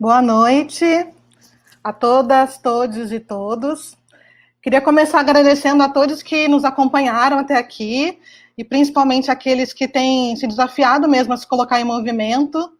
[0.00, 0.86] Boa noite
[1.84, 3.94] a todas, todos e todos.
[4.62, 8.18] Queria começar agradecendo a todos que nos acompanharam até aqui
[8.56, 12.72] e principalmente aqueles que têm se desafiado mesmo a se colocar em movimento,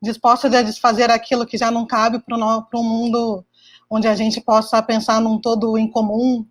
[0.00, 3.44] dispostos a desfazer aquilo que já não cabe para um mundo
[3.90, 6.46] onde a gente possa pensar num todo em comum,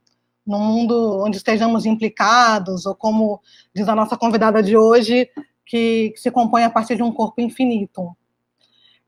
[0.45, 3.39] num mundo onde estejamos implicados, ou como
[3.73, 5.29] diz a nossa convidada de hoje,
[5.65, 8.13] que, que se compõe a partir de um corpo infinito.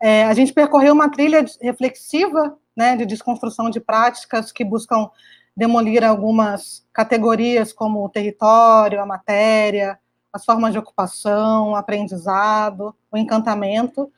[0.01, 5.09] É, a gente percorreu uma trilha reflexiva, né, de desconstrução de práticas que buscam
[5.55, 9.99] demolir algumas categorias como o território, a matéria,
[10.33, 14.11] as formas de ocupação, o aprendizado, o encantamento,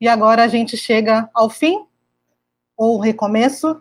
[0.00, 1.86] e agora a gente chega ao fim,
[2.76, 3.80] ou recomeço,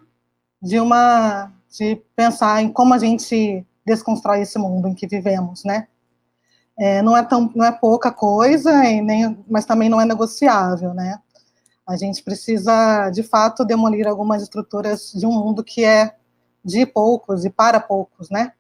[0.62, 5.88] de uma de pensar em como a gente desconstrói esse mundo em que vivemos, né?
[6.78, 11.20] É, não é tão não é pouca coisa, nem, mas também não é negociável, né?
[11.89, 16.16] A gente precisa, de fato, demolir algumas estruturas de um mundo que é
[16.64, 18.53] de poucos e para poucos, né?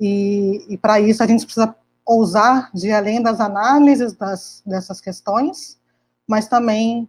[0.00, 5.78] E, e para isso a gente precisa ousar de além das análises das, dessas questões,
[6.26, 7.06] mas também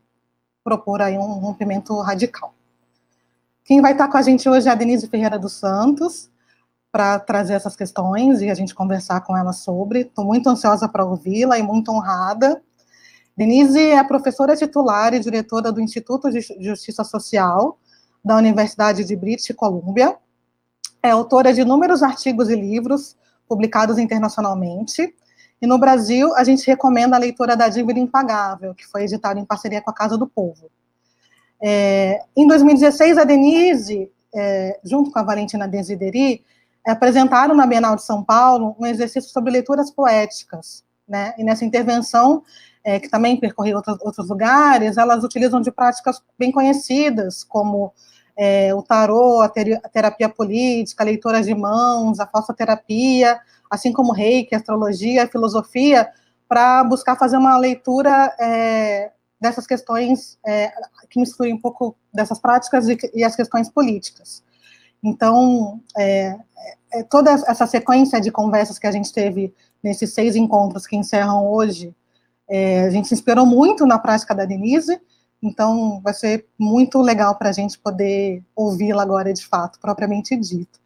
[0.61, 2.53] propor aí um rompimento radical.
[3.63, 6.29] Quem vai estar com a gente hoje é a Denise Ferreira dos Santos,
[6.91, 10.01] para trazer essas questões e a gente conversar com ela sobre.
[10.01, 12.61] Estou muito ansiosa para ouvi-la e muito honrada.
[13.35, 17.77] Denise é professora titular e diretora do Instituto de Justiça Social
[18.23, 20.15] da Universidade de British Columbia.
[21.03, 23.15] É autora de inúmeros artigos e livros
[23.47, 25.13] publicados internacionalmente.
[25.61, 29.45] E no Brasil, a gente recomenda a leitura da Dívida Impagável, que foi editada em
[29.45, 30.69] parceria com a Casa do Povo.
[31.61, 36.43] É, em 2016, a Denise, é, junto com a Valentina Desideri,
[36.85, 40.83] apresentaram na Bienal de São Paulo um exercício sobre leituras poéticas.
[41.07, 41.33] Né?
[41.37, 42.43] E nessa intervenção,
[42.85, 47.91] é, que também percorreu outros, outros lugares, elas utilizam de práticas bem conhecidas, como
[48.37, 53.39] é, o tarô, a, ter, a, terapia política, a leitura de mãos, a falsa terapia,
[53.71, 56.07] assim como reiki, a astrologia, a filosofia,
[56.47, 59.11] para buscar fazer uma leitura é,
[59.41, 60.71] dessas questões é,
[61.09, 64.43] que misturem um pouco dessas práticas e, e as questões políticas.
[65.03, 66.37] Então, é,
[66.93, 69.51] é, toda essa sequência de conversas que a gente teve
[69.83, 71.95] nesses seis encontros que encerram hoje,
[72.49, 74.99] é, a gente se inspirou muito na prática da Denise,
[75.45, 80.79] então, vai ser muito legal para a gente poder ouvi-la agora, de fato, propriamente dito.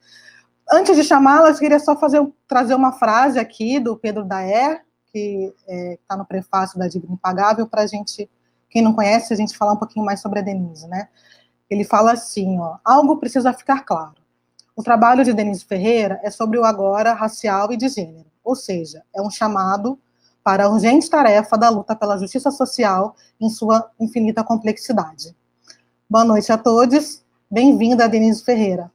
[0.69, 4.83] Antes de chamá-la, eu queria só fazer, trazer uma frase aqui do Pedro Daer,
[5.13, 8.29] que está é, tá no prefácio da Dívida Impagável, para a gente,
[8.69, 11.07] quem não conhece, a gente falar um pouquinho mais sobre a Denise, né?
[11.69, 14.15] Ele fala assim, ó, algo precisa ficar claro.
[14.75, 19.03] O trabalho de Denise Ferreira é sobre o agora racial e de gênero, ou seja,
[19.15, 19.97] é um chamado
[20.49, 25.37] para a urgente tarefa da luta pela justiça social em sua infinita complexidade.
[26.09, 27.23] Boa noite a todos.
[27.51, 28.91] Bem-vinda, Denise Ferreira.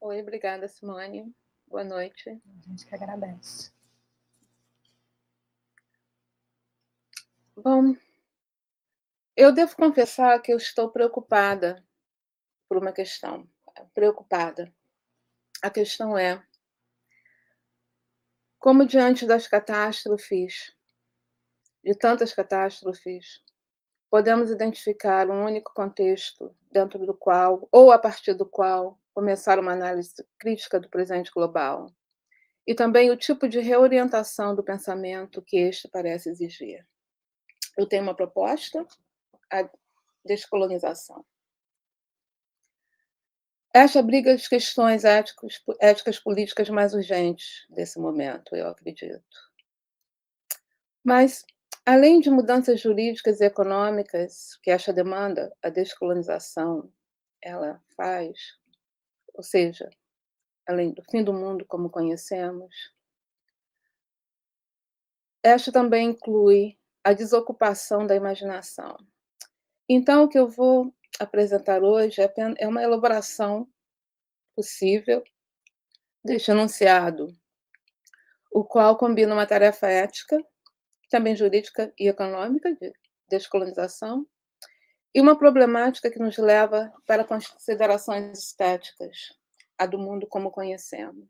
[0.00, 1.34] Oi, obrigada, Simone.
[1.66, 2.30] Boa noite.
[2.30, 3.72] A gente que agradece.
[7.56, 7.92] Bom,
[9.36, 11.84] eu devo confessar que eu estou preocupada
[12.68, 13.48] por uma questão.
[13.92, 14.72] Preocupada.
[15.60, 16.40] A questão é
[18.58, 20.74] como diante das catástrofes,
[21.84, 23.40] de tantas catástrofes,
[24.10, 29.72] podemos identificar um único contexto dentro do qual, ou a partir do qual, começar uma
[29.72, 31.90] análise crítica do presente global,
[32.66, 36.86] e também o tipo de reorientação do pensamento que este parece exigir.
[37.78, 38.86] Eu tenho uma proposta,
[39.50, 39.68] a
[40.24, 41.24] descolonização.
[43.76, 49.22] Esta abriga as questões éticos, éticas políticas mais urgentes desse momento, eu acredito.
[51.04, 51.44] Mas,
[51.84, 56.90] além de mudanças jurídicas e econômicas que esta demanda, a descolonização,
[57.42, 58.38] ela faz,
[59.34, 59.90] ou seja,
[60.66, 62.74] além do fim do mundo como conhecemos,
[65.42, 68.96] esta também inclui a desocupação da imaginação.
[69.86, 73.68] Então, o que eu vou apresentar hoje é, é uma elaboração
[74.54, 75.22] possível
[76.24, 77.28] deste enunciado,
[78.50, 80.42] o qual combina uma tarefa ética,
[81.10, 82.92] também jurídica e econômica, de
[83.28, 84.26] descolonização,
[85.14, 89.32] e uma problemática que nos leva para considerações estéticas,
[89.78, 91.28] a do mundo como conhecemos.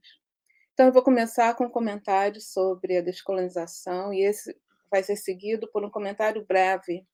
[0.72, 4.56] Então, eu vou começar com um comentário sobre a descolonização, e esse
[4.90, 7.06] vai ser seguido por um comentário breve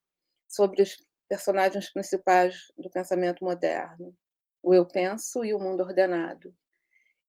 [0.49, 0.97] sobre os
[1.33, 4.15] personagens principais do pensamento moderno,
[4.63, 6.55] o eu penso e o mundo ordenado.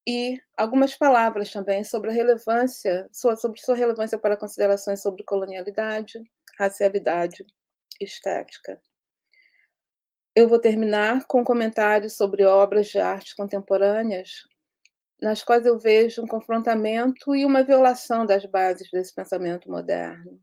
[0.06, 6.22] E algumas palavras também sobre a relevância, sobre sua relevância para considerações sobre colonialidade,
[6.60, 7.46] racialidade
[7.98, 8.78] estética.
[10.36, 14.42] Eu vou terminar com comentários sobre obras de arte contemporâneas,
[15.22, 20.42] nas quais eu vejo um confrontamento e uma violação das bases desse pensamento moderno.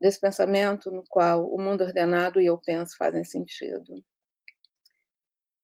[0.00, 4.02] Desse pensamento no qual o mundo ordenado e eu penso fazem sentido.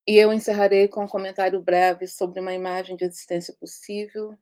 [0.06, 4.38] E eu encerrarei com um comentário breve sobre uma imagem de existência possível,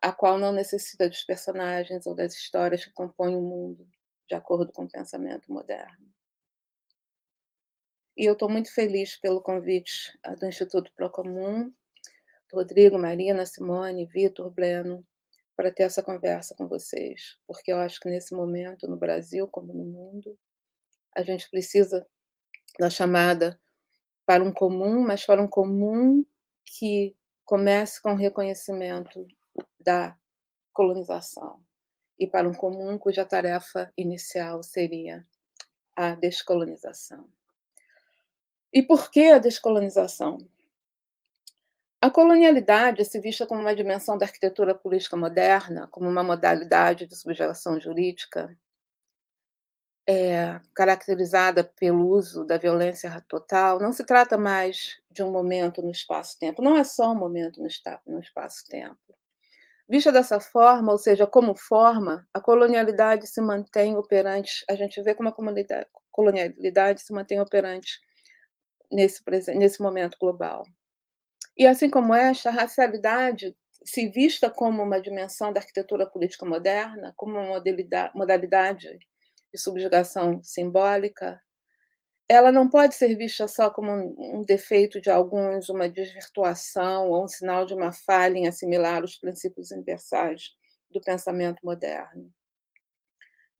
[0.00, 3.86] a qual não necessita dos personagens ou das histórias que compõem o mundo,
[4.28, 6.10] de acordo com o pensamento moderno.
[8.16, 11.72] E eu estou muito feliz pelo convite ah, do Instituto Procomum,
[12.52, 15.06] Rodrigo, Marina, Simone, Vitor, Breno,
[15.60, 19.74] para ter essa conversa com vocês, porque eu acho que nesse momento, no Brasil como
[19.74, 20.38] no mundo,
[21.14, 22.06] a gente precisa
[22.78, 23.60] da chamada
[24.24, 26.24] para um comum, mas para um comum
[26.64, 27.14] que
[27.44, 29.28] comece com o reconhecimento
[29.78, 30.16] da
[30.72, 31.62] colonização
[32.18, 35.26] e para um comum cuja tarefa inicial seria
[35.94, 37.28] a descolonização.
[38.72, 40.38] E por que a descolonização?
[42.02, 47.14] A colonialidade se vista como uma dimensão da arquitetura política moderna, como uma modalidade de
[47.14, 48.56] subjugação jurídica,
[50.08, 55.90] é, caracterizada pelo uso da violência total, não se trata mais de um momento no
[55.90, 57.60] espaço-tempo, não é só um momento
[58.06, 58.98] no espaço-tempo.
[59.88, 65.14] Vista dessa forma, ou seja, como forma, a colonialidade se mantém operante, a gente vê
[65.14, 65.34] como a
[66.10, 68.00] colonialidade se mantém operante
[68.90, 69.22] nesse,
[69.54, 70.64] nesse momento global.
[71.56, 77.12] E assim como esta, a racialidade, se vista como uma dimensão da arquitetura política moderna,
[77.16, 77.62] como uma
[78.14, 78.98] modalidade
[79.52, 81.40] de subjugação simbólica,
[82.28, 87.28] ela não pode ser vista só como um defeito de alguns, uma desvirtuação ou um
[87.28, 90.54] sinal de uma falha em assimilar os princípios universais
[90.90, 92.32] do pensamento moderno.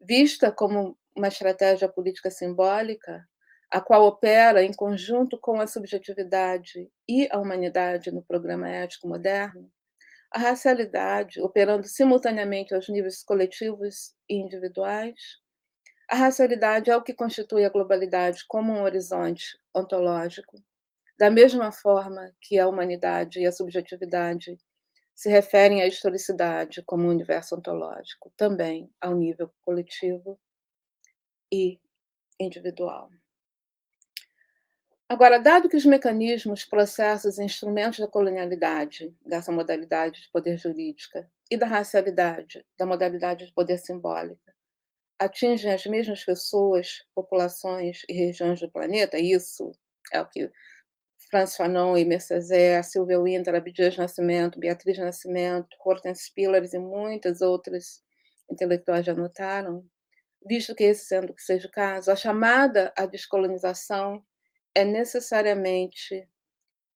[0.00, 3.28] Vista como uma estratégia política simbólica,
[3.70, 9.70] a qual opera em conjunto com a subjetividade e a humanidade no programa ético moderno,
[10.32, 15.38] a racialidade, operando simultaneamente aos níveis coletivos e individuais,
[16.08, 20.60] a racialidade é o que constitui a globalidade como um horizonte ontológico,
[21.16, 24.58] da mesma forma que a humanidade e a subjetividade
[25.14, 30.40] se referem à historicidade como um universo ontológico, também ao nível coletivo
[31.52, 31.78] e
[32.40, 33.10] individual.
[35.10, 41.28] Agora, dado que os mecanismos, processos e instrumentos da colonialidade, dessa modalidade de poder jurídica,
[41.50, 44.54] e da racialidade, da modalidade de poder simbólica,
[45.18, 49.72] atingem as mesmas pessoas, populações e regiões do planeta, isso?
[50.12, 50.48] É o que
[51.28, 58.00] Franz Fanon e Mercedes, Silvia Winter, Abdias Nascimento, Beatriz Nascimento, Hortense Pillars e muitas outras
[58.48, 59.84] intelectuais já notaram,
[60.46, 64.24] visto que esse sendo que seja o caso, a chamada à descolonização
[64.74, 66.28] é necessariamente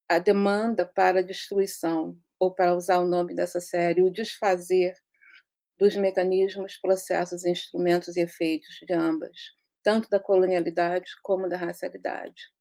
[0.08, 4.94] a demanda para a destruição, ou para usar o nome dessa série, o desfazer
[5.78, 9.36] dos mecanismos, processos, instrumentos e efeitos de ambas,
[9.82, 12.52] tanto da colonialidade como da racialidade.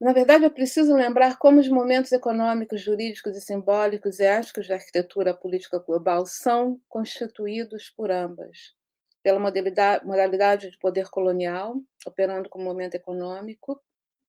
[0.00, 4.74] Na verdade, é preciso lembrar como os momentos econômicos, jurídicos e simbólicos e éticos da
[4.74, 8.74] arquitetura política global são constituídos por ambas,
[9.22, 13.80] pela modalidade, de poder colonial, operando como momento econômico,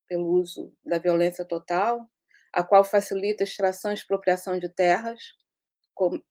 [0.08, 2.08] pelo uso da violência total,
[2.51, 5.20] a qual facilita a extração e expropriação de terras,
[5.96, 6.24] como,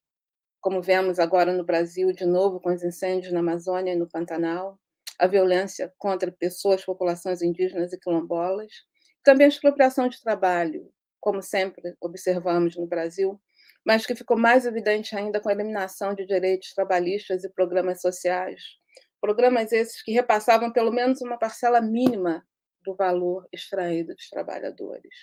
[0.60, 4.78] como vemos agora no Brasil, de novo, com os incêndios na Amazônia e no Pantanal,
[5.18, 8.72] a violência contra pessoas, populações indígenas e quilombolas,
[9.24, 13.40] também a expropriação de trabalho, como sempre observamos no Brasil,
[13.84, 18.62] mas que ficou mais evidente ainda com a eliminação de direitos trabalhistas e programas sociais.
[19.20, 22.44] Programas esses que repassavam pelo menos uma parcela mínima
[22.84, 25.14] do valor extraído dos trabalhadores.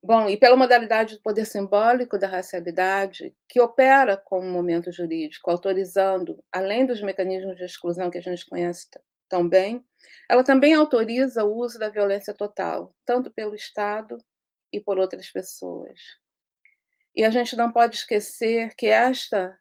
[0.00, 6.42] Bom, e pela modalidade do poder simbólico da racialidade, que opera como momento jurídico, autorizando,
[6.52, 8.86] além dos mecanismos de exclusão que a gente conhece
[9.28, 9.84] tão bem,
[10.30, 14.18] ela também autoriza o uso da violência total, tanto pelo Estado
[14.72, 15.98] e por outras pessoas.
[17.18, 19.58] E a gente não pode esquecer que esta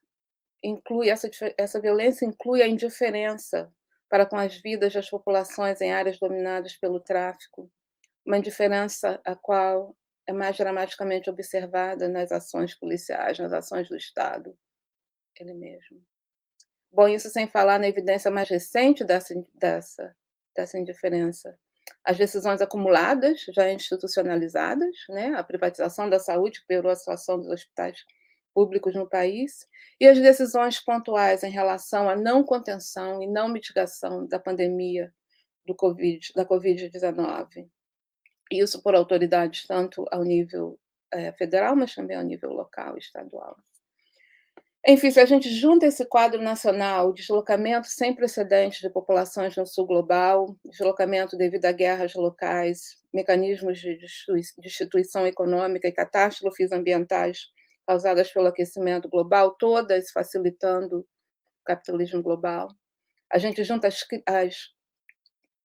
[0.64, 3.74] inclui essa, essa violência inclui a indiferença
[4.08, 7.68] para com as vidas das populações em áreas dominadas pelo tráfico,
[8.24, 9.98] uma indiferença a qual
[10.28, 14.56] é mais dramaticamente observada nas ações policiais, nas ações do Estado,
[15.40, 16.06] ele mesmo.
[16.92, 20.16] Bom, isso sem falar na evidência mais recente dessa, dessa,
[20.56, 21.58] dessa indiferença,
[22.04, 25.34] as decisões acumuladas, já institucionalizadas, né?
[25.36, 28.04] a privatização da saúde, piorou a situação dos hospitais
[28.54, 29.68] públicos no país
[30.00, 35.14] e as decisões pontuais em relação à não contenção e não mitigação da pandemia
[35.66, 37.68] do COVID, da Covid-19.
[38.52, 40.80] Isso por autoridades tanto ao nível
[41.14, 43.58] é, federal, mas também ao nível local e estadual.
[44.90, 49.86] Enfim, se a gente junta esse quadro nacional, deslocamento sem precedentes de populações no sul
[49.86, 54.00] global, deslocamento devido a guerras locais, mecanismos de
[54.58, 57.50] destituição econômica e catástrofes ambientais
[57.86, 61.06] causadas pelo aquecimento global, todas facilitando o
[61.66, 62.70] capitalismo global.
[63.30, 64.70] A gente junta as, as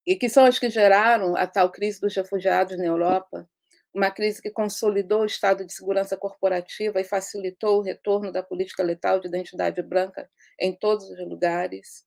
[0.04, 3.48] e que são as que geraram a tal crise dos refugiados na Europa,
[3.94, 8.82] uma crise que consolidou o estado de segurança corporativa e facilitou o retorno da política
[8.82, 12.06] letal de identidade branca em todos os lugares,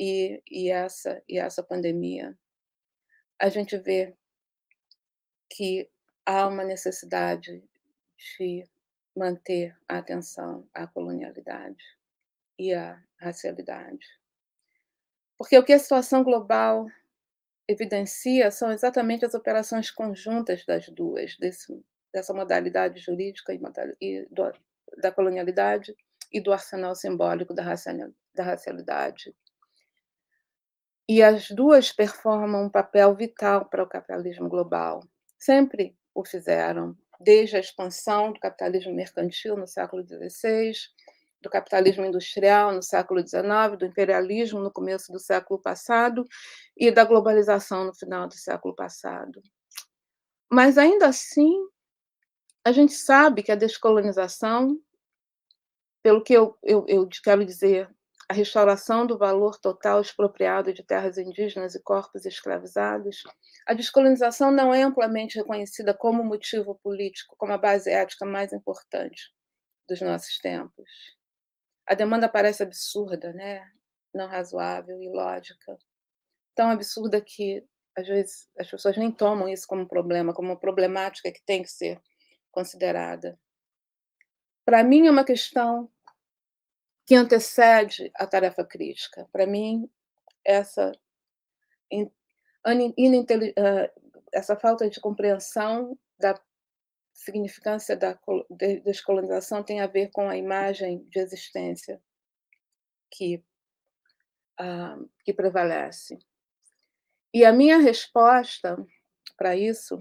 [0.00, 2.34] e, e, essa, e essa pandemia.
[3.38, 4.16] A gente vê
[5.50, 5.90] que
[6.24, 7.62] há uma necessidade
[8.38, 8.64] de
[9.14, 11.84] manter a atenção à colonialidade
[12.58, 14.06] e à racialidade.
[15.36, 16.86] Porque o que a situação global
[17.70, 21.72] evidencia são exatamente as operações conjuntas das duas, desse,
[22.12, 23.60] dessa modalidade jurídica e,
[24.00, 24.52] e do,
[25.00, 25.94] da colonialidade
[26.32, 27.64] e do arsenal simbólico da,
[28.34, 29.34] da racialidade.
[31.08, 35.02] E as duas performam um papel vital para o capitalismo global.
[35.38, 40.72] Sempre o fizeram, desde a expansão do capitalismo mercantil no século XVI,
[41.40, 46.24] do capitalismo industrial no século XIX, do imperialismo no começo do século passado
[46.76, 49.40] e da globalização no final do século passado.
[50.50, 51.52] Mas ainda assim,
[52.64, 54.78] a gente sabe que a descolonização,
[56.02, 57.88] pelo que eu, eu, eu quero dizer,
[58.28, 63.22] a restauração do valor total expropriado de terras indígenas e corpos escravizados,
[63.66, 69.32] a descolonização não é amplamente reconhecida como motivo político, como a base ética mais importante
[69.88, 71.19] dos nossos tempos
[71.90, 73.68] a demanda parece absurda, né?
[74.14, 75.76] não razoável, ilógica.
[76.54, 77.66] Tão absurda que,
[77.96, 81.70] às vezes, as pessoas nem tomam isso como problema, como uma problemática que tem que
[81.70, 82.00] ser
[82.50, 83.38] considerada.
[84.64, 85.90] Para mim, é uma questão
[87.06, 89.28] que antecede a tarefa crítica.
[89.32, 89.90] Para mim,
[90.44, 90.92] essa,
[94.32, 96.40] essa falta de compreensão da
[97.20, 98.18] significância da
[98.82, 102.00] descolonização tem a ver com a imagem de existência
[103.10, 103.44] que,
[104.58, 106.18] uh, que prevalece.
[107.32, 108.76] E a minha resposta
[109.36, 109.98] para isso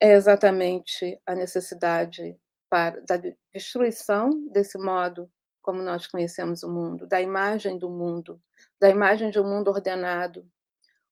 [0.00, 2.36] é exatamente a necessidade
[2.68, 3.16] para, da
[3.54, 5.30] destruição desse modo
[5.62, 8.42] como nós conhecemos o mundo, da imagem do mundo,
[8.80, 10.44] da imagem de um mundo ordenado,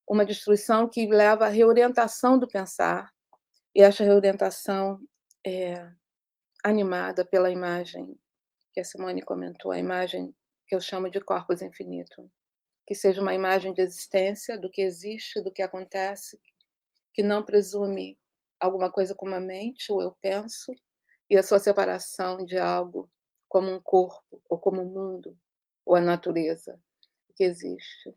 [0.09, 3.13] uma destruição que leva à reorientação do pensar,
[3.75, 5.01] e essa reorientação
[5.47, 5.91] é
[6.65, 8.19] animada pela imagem
[8.73, 10.35] que a Simone comentou, a imagem
[10.67, 12.31] que eu chamo de corpus infinito,
[12.87, 16.41] que seja uma imagem de existência, do que existe, do que acontece,
[17.13, 18.19] que não presume
[18.59, 20.73] alguma coisa como a mente, ou eu penso,
[21.29, 23.11] e a sua separação de algo
[23.49, 25.37] como um corpo, ou como o um mundo,
[25.85, 26.81] ou a natureza
[27.35, 28.15] que existe.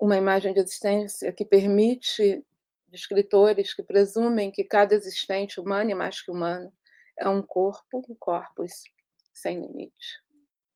[0.00, 2.44] Uma imagem de existência que permite
[2.88, 6.72] de escritores que presumem que cada existente humano e mais que humano
[7.18, 8.84] é um corpo, um corpus
[9.32, 10.22] sem limite,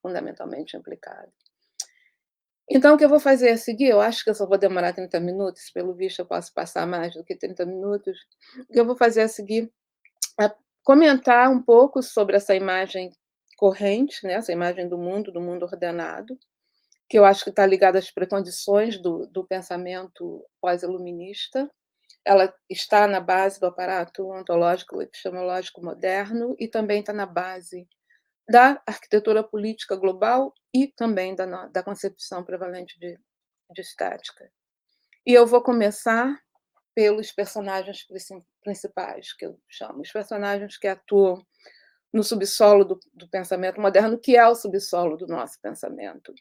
[0.02, 1.32] fundamentalmente implicado.
[2.72, 4.92] Então, o que eu vou fazer a seguir, eu acho que eu só vou demorar
[4.92, 8.16] 30 minutos, pelo visto eu posso passar mais do que 30 minutos.
[8.60, 9.72] O que eu vou fazer a seguir
[10.40, 10.52] é
[10.84, 13.10] comentar um pouco sobre essa imagem
[13.56, 16.38] corrente, né, essa imagem do mundo, do mundo ordenado,
[17.08, 21.68] que eu acho que está ligada às precondições do, do pensamento pós-iluminista,
[22.24, 27.88] ela está na base do aparato ontológico epistemológico moderno e também está na base
[28.48, 33.18] da arquitetura política global e também da, da concepção prevalente de,
[33.72, 34.50] de estética.
[35.24, 36.40] E eu vou começar
[36.94, 38.06] pelos personagens
[38.62, 41.44] principais, que eu chamo, os personagens que atuam
[42.12, 46.34] no subsolo do, do pensamento moderno, que é o subsolo do nosso pensamento.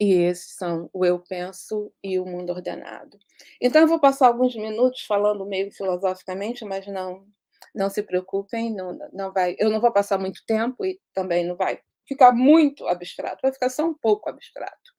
[0.00, 3.18] E esses são o eu penso e o mundo ordenado.
[3.60, 7.26] Então, eu vou passar alguns minutos falando meio filosoficamente, mas não
[7.74, 11.56] não se preocupem, não, não vai, eu não vou passar muito tempo e também não
[11.56, 14.94] vai ficar muito abstrato, vai ficar só um pouco abstrato.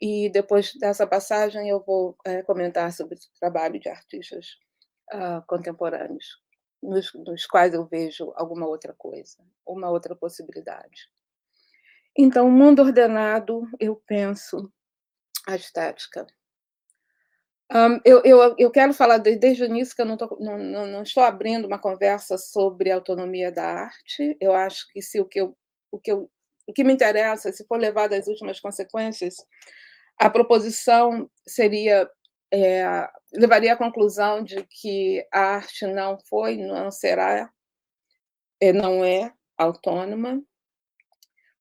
[0.00, 4.56] E depois dessa passagem eu vou é, comentar sobre o trabalho de artistas
[5.12, 6.40] uh, contemporâneos,
[6.82, 11.08] nos, nos quais eu vejo alguma outra coisa, uma outra possibilidade.
[12.20, 14.72] Então, mundo ordenado, eu penso
[15.46, 16.26] a estética.
[17.72, 20.58] Um, eu, eu, eu, quero falar de, desde o início que eu não, tô, não,
[20.58, 24.36] não, não, estou abrindo uma conversa sobre autonomia da arte.
[24.40, 25.56] Eu acho que se o que, eu,
[25.92, 26.28] o, que eu,
[26.66, 29.36] o que me interessa, se for levado às últimas consequências,
[30.18, 32.10] a proposição seria
[32.52, 37.48] é, levaria à conclusão de que a arte não foi, não será,
[38.60, 40.42] é, não é autônoma,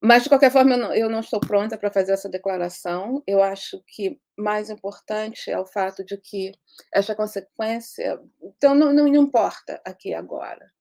[0.02, 3.24] mas, de qualquer forma, eu não, eu não estou pronta para fazer essa declaração.
[3.26, 6.52] Eu acho que mais importante é o fato de que
[6.94, 8.20] essa consequência.
[8.42, 10.72] Então, não, não importa aqui agora.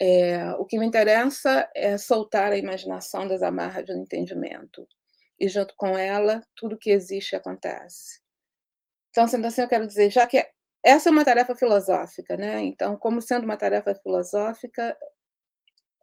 [0.00, 4.88] É, o que me interessa é soltar a imaginação das amarras do entendimento.
[5.38, 8.20] E, junto com ela, tudo que existe acontece.
[9.10, 10.46] Então, sendo assim, eu quero dizer, já que
[10.84, 12.60] essa é uma tarefa filosófica, né?
[12.62, 14.96] Então, como sendo uma tarefa filosófica,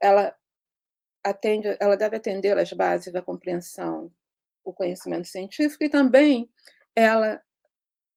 [0.01, 0.35] ela
[1.29, 4.11] atende, ela deve atender às bases da compreensão,
[4.63, 6.49] o conhecimento científico e também
[6.95, 7.41] ela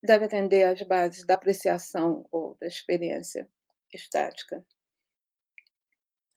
[0.02, 3.48] deve atender às bases da apreciação ou da experiência
[3.92, 4.64] estática.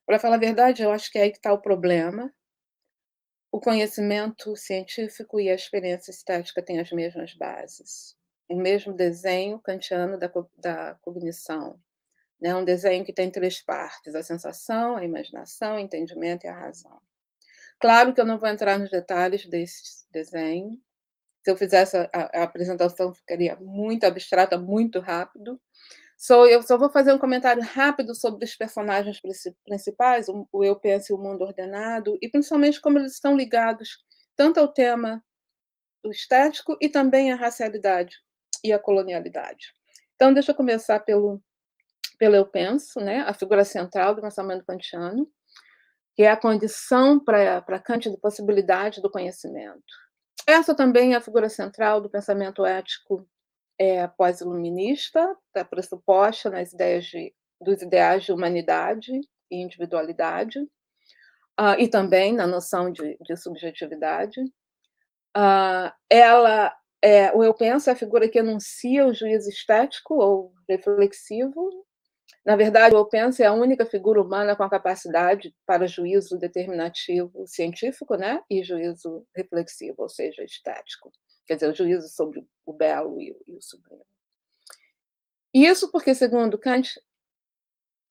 [0.06, 2.32] Para falar a verdade, eu acho que é aí que está o problema.
[3.50, 8.16] O conhecimento científico e a experiência estática têm as mesmas bases,
[8.48, 11.80] o mesmo desenho kantiano da, da cognição,
[12.44, 12.54] né?
[12.54, 17.00] Um desenho que tem três partes: a sensação, a imaginação, o entendimento e a razão.
[17.80, 20.78] Claro que eu não vou entrar nos detalhes desse desenho.
[21.42, 25.58] Se eu fizesse a, a apresentação, ficaria muito abstrata, muito rápido.
[26.18, 29.20] So, eu só vou fazer um comentário rápido sobre os personagens
[29.64, 34.04] principais, o, Eu Penso e o Mundo Ordenado, e principalmente como eles estão ligados
[34.36, 35.22] tanto ao tema
[36.04, 38.16] estético e também à racialidade
[38.62, 39.72] e à colonialidade.
[40.14, 41.42] Então, deixa eu começar pelo
[42.24, 45.30] pelo eu penso, né, a figura central do pensamento kantiano,
[46.16, 49.84] que é a condição para Kant de possibilidade do conhecimento.
[50.46, 53.28] Essa também é a figura central do pensamento ético
[53.78, 59.12] é, pós-iluminista, está pressuposta nas ideias de, dos ideais de humanidade
[59.50, 60.60] e individualidade,
[61.60, 64.40] uh, e também na noção de, de subjetividade.
[65.36, 70.54] Uh, ela é, o eu penso é a figura que enuncia o juízo estético ou
[70.66, 71.84] reflexivo
[72.44, 77.46] na verdade, o penso é a única figura humana com a capacidade para juízo determinativo
[77.46, 78.42] científico né?
[78.50, 81.10] e juízo reflexivo, ou seja, estético.
[81.46, 84.04] Quer dizer, o juízo sobre o belo e, o sublime.
[85.54, 87.00] Isso porque, segundo Kant,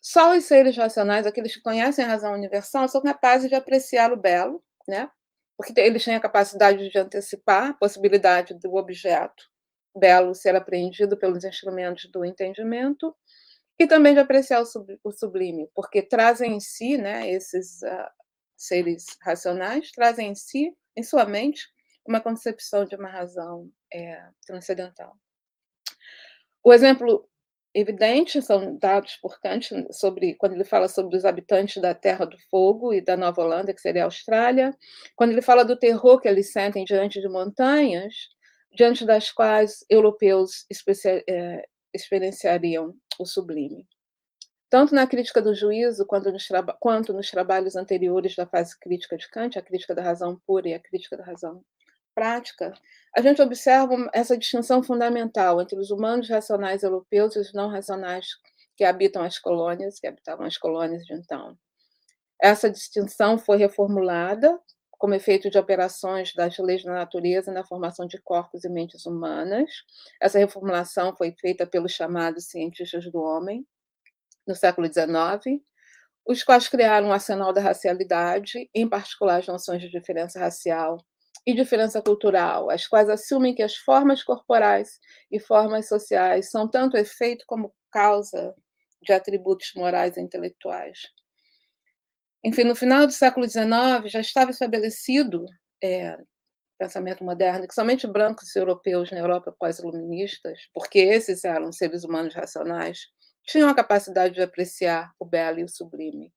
[0.02, 4.17] só os seres racionais, aqueles que conhecem a razão universal, são capazes de apreciar o
[4.17, 5.12] belo, né?
[5.56, 9.43] porque eles têm a capacidade de antecipar a possibilidade do objeto
[9.96, 13.15] belo ser apreendido pelos instrumentos do entendimento
[13.79, 18.09] e também de apreciar o sublime, porque trazem em si, né, esses uh,
[18.55, 21.67] seres racionais, trazem em si, em sua mente,
[22.05, 25.15] uma concepção de uma razão é, transcendental.
[26.63, 27.27] O exemplo
[27.73, 32.38] evidente são dados por Kant sobre quando ele fala sobre os habitantes da Terra do
[32.49, 34.71] Fogo e da Nova Holanda, que seria a Austrália,
[35.15, 38.13] quando ele fala do terror que eles sentem diante de montanhas,
[38.75, 40.65] diante das quais europeus
[41.27, 43.88] é, experienciariam o sublime.
[44.69, 46.47] Tanto na crítica do juízo, quanto nos,
[46.79, 50.73] quanto nos trabalhos anteriores da fase crítica de Kant, a crítica da razão pura e
[50.73, 51.63] a crítica da razão
[52.15, 52.73] prática,
[53.15, 58.27] a gente observa essa distinção fundamental entre os humanos racionais europeus e os não racionais
[58.75, 61.58] que habitam as colônias, que habitavam as colônias de então.
[62.41, 64.60] Essa distinção foi reformulada
[65.04, 69.70] como efeito de operações das leis da natureza na formação de corpos e mentes humanas.
[70.18, 73.68] Essa reformulação foi feita pelos chamados cientistas do homem,
[74.48, 75.62] no século XIX,
[76.26, 80.96] os quais criaram um arsenal da racialidade, em particular as noções de diferença racial
[81.46, 86.96] e diferença cultural, as quais assumem que as formas corporais e formas sociais são tanto
[86.96, 88.56] efeito como causa
[89.02, 90.98] de atributos morais e intelectuais.
[92.43, 95.45] Enfim, no final do século XIX já estava estabelecido
[95.82, 96.17] é,
[96.77, 102.34] pensamento moderno que somente brancos e europeus na Europa pós-iluministas, porque esses eram seres humanos
[102.34, 103.08] racionais,
[103.43, 106.34] tinham a capacidade de apreciar o belo e o sublime.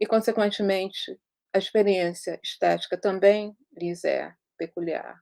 [0.00, 1.18] E, consequentemente,
[1.52, 5.20] a experiência estética também lhes é peculiar.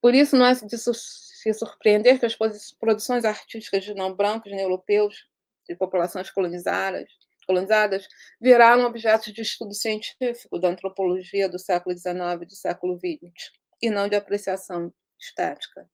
[0.00, 2.36] Por isso, não é de se surpreender que as
[2.78, 5.28] produções artísticas de não brancos nem europeus,
[5.68, 7.08] de populações colonizadas,
[7.44, 8.06] colonizadas
[8.40, 13.52] viraram objetos de estudo científico da antropologia do século XIX e do século XX,
[13.82, 15.88] e não de apreciação estética.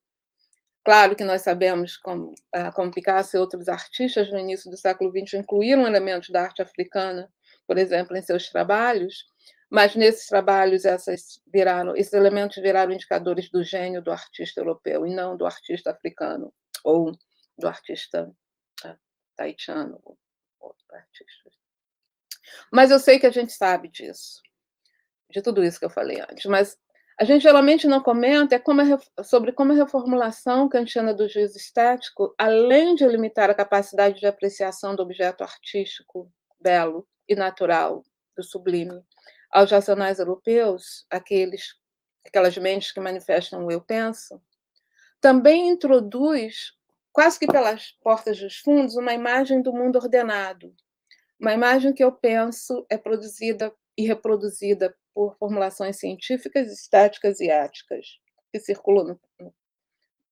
[0.84, 5.10] Claro que nós sabemos como, ah, como Picasso e outros artistas no início do século
[5.10, 7.30] XX incluíram elementos da arte africana,
[7.66, 9.26] por exemplo, em seus trabalhos,
[9.70, 10.82] mas nesses trabalhos
[11.46, 16.52] viraram, esses elementos viraram indicadores do gênio do artista europeu e não do artista africano
[16.82, 17.12] ou
[17.58, 18.32] do artista
[18.84, 18.96] ah,
[19.36, 20.00] taitiano,
[20.60, 21.50] outro artista.
[22.72, 24.42] Mas eu sei que a gente sabe disso,
[25.30, 26.78] de tudo isso que eu falei antes, mas
[27.20, 28.80] a gente geralmente não comenta é como
[29.22, 34.96] sobre como a reformulação kantiana do juízo estético, além de limitar a capacidade de apreciação
[34.96, 38.02] do objeto artístico belo e natural,
[38.34, 39.02] do sublime,
[39.50, 41.74] aos racionais europeus, aqueles,
[42.26, 44.40] aquelas mentes que manifestam o eu penso,
[45.20, 46.72] também introduz,
[47.12, 50.74] quase que pelas portas dos fundos, uma imagem do mundo ordenado,
[51.38, 58.18] uma imagem que eu penso é produzida e reproduzida por formulações científicas, estéticas e éticas
[58.52, 59.54] que circulam no,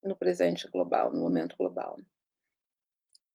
[0.02, 1.98] no presente global, no momento global.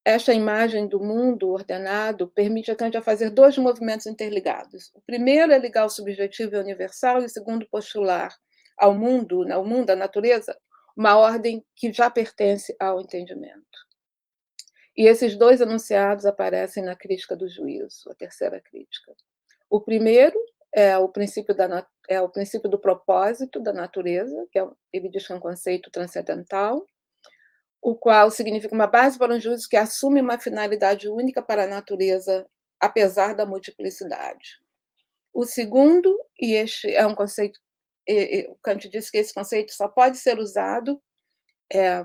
[0.06, 4.92] Esta imagem do mundo ordenado permite a Kant fazer dois movimentos interligados.
[4.94, 8.36] O primeiro é ligar o subjetivo e o universal, e o segundo postular
[8.78, 10.58] ao mundo, ao mundo, à natureza,
[10.96, 13.64] uma ordem que já pertence ao entendimento.
[14.96, 19.14] E esses dois enunciados aparecem na crítica do juízo, a terceira crítica.
[19.70, 20.40] O primeiro
[20.72, 25.26] é o princípio, da, é o princípio do propósito da natureza, que é, ele diz
[25.26, 26.86] que é um conceito transcendental,
[27.82, 31.68] o qual significa uma base para um juízo que assume uma finalidade única para a
[31.68, 32.48] natureza,
[32.80, 34.62] apesar da multiplicidade.
[35.34, 37.60] O segundo, e este é um conceito,
[38.50, 41.02] o Kant disse que esse conceito só pode ser usado,
[41.72, 42.04] é,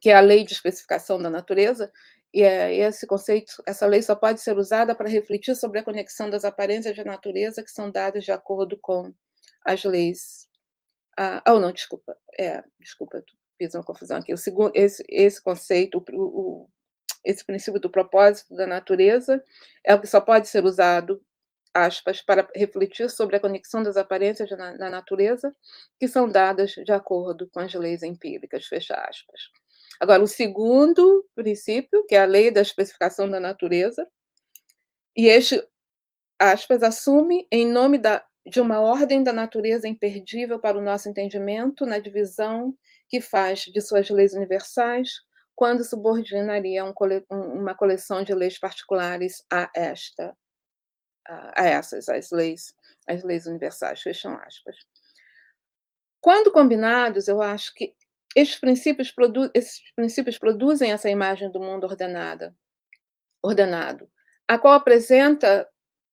[0.00, 1.92] que é a lei de especificação da natureza,
[2.34, 6.30] e é, esse conceito, essa lei só pode ser usada para refletir sobre a conexão
[6.30, 9.12] das aparências da natureza que são dadas de acordo com
[9.64, 10.48] as leis.
[11.16, 12.16] Ah, oh, não, desculpa.
[12.38, 13.22] É, desculpa,
[13.58, 14.32] fiz uma confusão aqui.
[14.32, 16.70] O segundo, esse, esse conceito, o, o,
[17.22, 19.44] esse princípio do propósito da natureza,
[19.84, 21.22] é o que só pode ser usado,
[21.74, 25.54] aspas, para refletir sobre a conexão das aparências na, na natureza,
[25.98, 29.40] que são dadas de acordo com as leis empíricas, fecha aspas.
[30.00, 34.06] Agora, o segundo princípio, que é a lei da especificação da natureza,
[35.16, 35.62] e este,
[36.38, 41.86] aspas, assume, em nome da, de uma ordem da natureza imperdível para o nosso entendimento,
[41.86, 42.74] na divisão
[43.08, 45.10] que faz de suas leis universais,
[45.54, 50.36] quando subordinaria um cole, uma coleção de leis particulares a esta,
[51.28, 52.74] a essas, as leis,
[53.06, 54.76] as leis universais, fecham aspas.
[56.20, 57.94] Quando combinados, eu acho que
[58.34, 59.12] esses princípios,
[59.54, 62.54] esses princípios produzem essa imagem do mundo ordenada,
[63.42, 64.08] ordenado,
[64.48, 65.68] a qual apresenta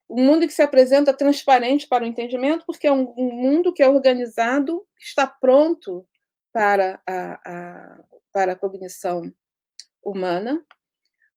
[0.09, 3.83] um mundo que se apresenta transparente para o entendimento, porque é um, um mundo que
[3.83, 6.07] é organizado, está pronto
[6.51, 9.31] para a, a, para a cognição
[10.03, 10.65] humana,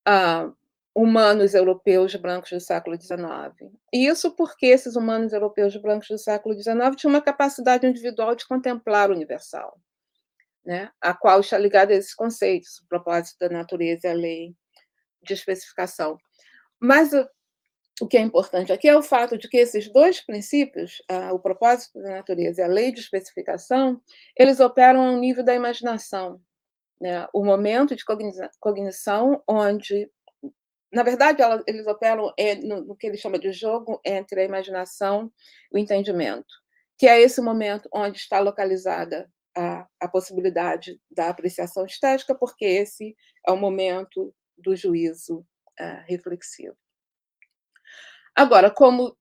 [0.08, 0.56] uh,
[0.94, 3.72] humanos europeus brancos do século XIX.
[3.92, 8.46] E isso porque esses humanos europeus brancos do século XIX tinham uma capacidade individual de
[8.46, 9.78] contemplar o universal,
[10.64, 10.90] né?
[11.00, 14.54] a qual está ligada a esses conceitos, o propósito da natureza e a lei
[15.22, 16.18] de especificação.
[16.78, 17.10] Mas
[18.00, 21.00] o que é importante aqui é o fato de que esses dois princípios,
[21.32, 24.00] o propósito da natureza e a lei de especificação,
[24.36, 26.40] eles operam ao nível da imaginação.
[27.00, 27.26] Né?
[27.32, 28.04] O momento de
[28.58, 30.10] cognição onde,
[30.92, 35.32] na verdade, eles operam no que ele chama de jogo entre a imaginação
[35.72, 36.54] e o entendimento,
[36.98, 43.16] que é esse momento onde está localizada a, a possibilidade da apreciação estética, porque esse
[43.46, 45.40] é o momento do juízo
[45.80, 46.76] uh, reflexivo.
[48.34, 49.16] Agora, como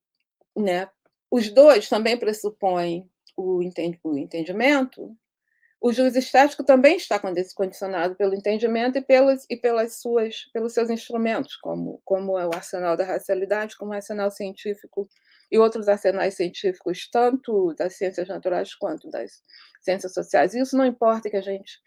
[0.55, 0.89] né,
[1.29, 5.17] os dois também pressupõem o, entendimento,
[5.82, 7.20] o juiz estético também está
[7.56, 12.54] condicionado pelo entendimento e, pelas, e pelas suas, pelos seus instrumentos, como, como é o
[12.54, 15.10] arsenal da racialidade, como o arsenal científico
[15.52, 19.41] e outros arsenais científicos, tanto das ciências naturais quanto das
[19.82, 20.54] ciências sociais.
[20.54, 21.80] Isso não importa que a gente.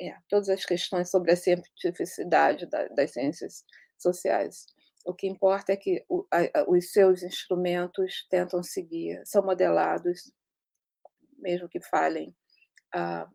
[0.00, 3.64] É, todas as questões sobre a cientificidade das ciências
[3.98, 4.66] sociais
[5.08, 10.30] o que importa é que o, a, os seus instrumentos tentam seguir, são modelados,
[11.38, 12.34] mesmo que falhem,
[12.94, 13.28] a,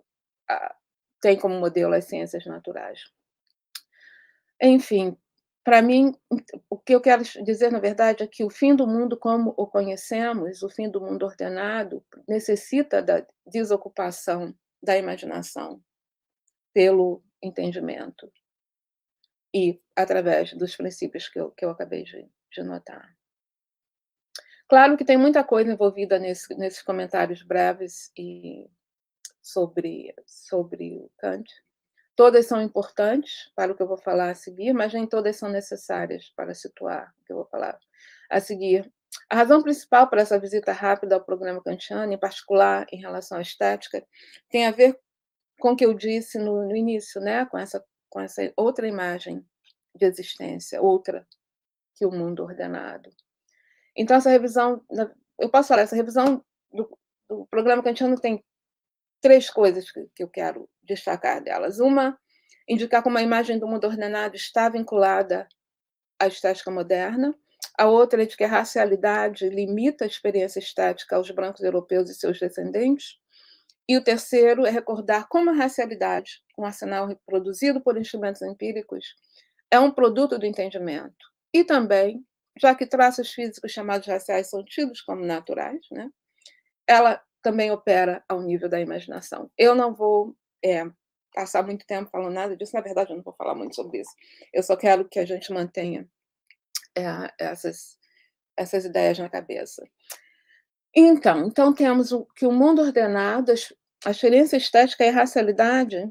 [0.49, 0.75] a,
[1.21, 3.03] tem como modelo as ciências naturais.
[4.61, 5.17] Enfim,
[5.63, 6.13] para mim,
[6.69, 9.65] o que eu quero dizer, na verdade, é que o fim do mundo como o
[9.65, 15.81] conhecemos, o fim do mundo ordenado, necessita da desocupação da imaginação
[16.73, 18.29] pelo entendimento
[19.53, 23.15] e através dos princípios que eu, que eu acabei de, de notar.
[24.67, 28.69] Claro que tem muita coisa envolvida nesse, nesses comentários breves e
[29.43, 31.51] sobre, sobre o Kant.
[32.15, 35.49] Todas são importantes para o que eu vou falar a seguir, mas nem todas são
[35.49, 37.77] necessárias para situar o que eu vou falar
[38.29, 38.91] a seguir.
[39.29, 43.41] A razão principal para essa visita rápida ao programa kantiano, em particular em relação à
[43.41, 44.05] estética,
[44.49, 44.97] tem a ver
[45.59, 47.45] com o que eu disse no, no início, né?
[47.45, 49.45] com, essa, com essa outra imagem
[49.95, 51.27] de existência, outra
[51.95, 53.09] que o mundo ordenado.
[53.95, 54.83] Então, essa revisão,
[55.39, 56.97] eu posso falar, essa revisão do,
[57.29, 58.43] do programa kantiano tem
[59.23, 61.79] três coisas que, que eu quero destacar delas.
[61.79, 62.19] Uma,
[62.67, 65.47] indicar como a imagem do mundo ordenado está vinculada
[66.19, 67.33] à estética moderna.
[67.79, 72.13] A outra é de que a racialidade limita a experiência estética aos brancos europeus e
[72.13, 73.17] seus descendentes.
[73.87, 79.15] E o terceiro é recordar como a racialidade, um arsenal reproduzido por instrumentos empíricos,
[79.71, 81.31] é um produto do entendimento.
[81.53, 82.25] E também,
[82.59, 86.09] já que traços físicos chamados raciais são tidos como naturais, né,
[86.87, 89.51] ela também opera ao nível da imaginação.
[89.57, 90.89] Eu não vou é,
[91.33, 94.11] passar muito tempo falando nada disso, na verdade, eu não vou falar muito sobre isso.
[94.51, 96.09] Eu só quero que a gente mantenha
[96.97, 97.03] é,
[97.37, 97.97] essas,
[98.57, 99.83] essas ideias na cabeça.
[100.95, 103.51] Então, então temos o, que o mundo ordenado,
[104.05, 106.07] a experiência estética e a racialidade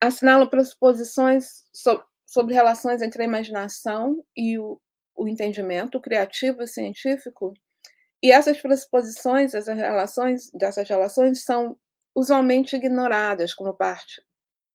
[0.00, 4.78] assinalam pressuposições so, sobre relações entre a imaginação e o,
[5.16, 7.54] o entendimento criativo e científico,
[8.26, 11.78] e essas pressuposições, essas relações, dessas relações são
[12.12, 14.20] usualmente ignoradas como parte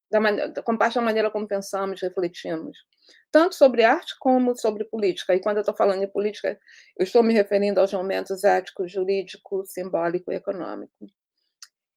[0.09, 2.77] da, maneira, como parte da maneira como pensamos, refletimos,
[3.29, 5.35] tanto sobre arte como sobre política.
[5.35, 6.57] E quando eu estou falando de política,
[6.97, 10.93] eu estou me referindo aos momentos ético, jurídico, simbólico e econômico.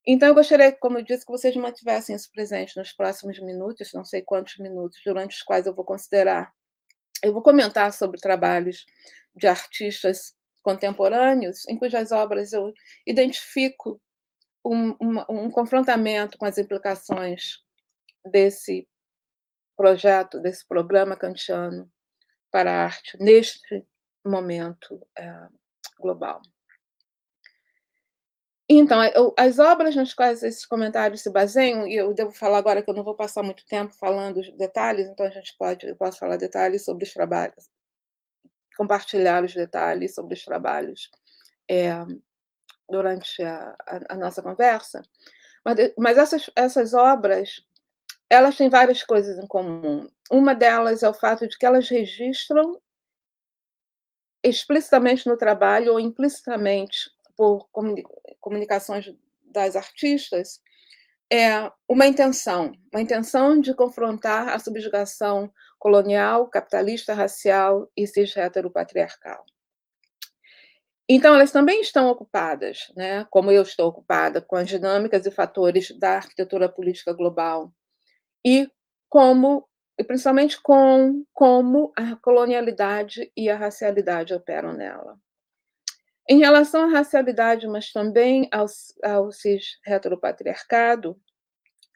[0.04, 4.04] Então, eu gostaria, como eu disse, que vocês mantivessem isso presente nos próximos minutos, não
[4.04, 6.52] sei quantos minutos, durante os quais eu vou considerar.
[7.22, 8.84] Eu vou comentar sobre trabalhos
[9.36, 12.72] de artistas contemporâneos, em cujas obras eu
[13.06, 14.00] identifico
[14.64, 17.58] um, um, um confrontamento com as implicações
[18.24, 18.88] desse
[19.76, 21.90] projeto, desse programa kantiano
[22.50, 23.86] para a arte neste
[24.24, 25.48] momento é,
[26.00, 26.40] global.
[28.66, 32.82] Então, eu, as obras nas quais esses comentários se baseiam, e eu devo falar agora
[32.82, 35.96] que eu não vou passar muito tempo falando os detalhes, então a gente pode, eu
[35.96, 37.68] posso falar detalhes sobre os trabalhos,
[38.76, 41.10] compartilhar os detalhes sobre os trabalhos
[41.68, 41.92] é,
[42.88, 45.02] durante a, a, a, nossa conversa.
[45.64, 47.64] Mas, mas essas, essas obras,
[48.28, 50.08] elas têm várias coisas em comum.
[50.30, 52.80] Uma delas é o fato de que elas registram
[54.42, 57.68] explicitamente no trabalho ou implicitamente por
[58.40, 60.60] comunicações das artistas,
[61.32, 65.50] é uma intenção, uma intenção de confrontar a subjugação
[65.84, 69.44] colonial, capitalista, racial e cis-heteropatriarcal.
[71.06, 75.90] Então, elas também estão ocupadas, né, como eu estou ocupada, com as dinâmicas e fatores
[75.98, 77.70] da arquitetura política global
[78.42, 78.66] e
[79.10, 79.68] como
[79.98, 85.16] e principalmente com como a colonialidade e a racialidade operam nela.
[86.28, 88.66] Em relação à racialidade, mas também ao,
[89.04, 91.20] ao cis-heteropatriarcado,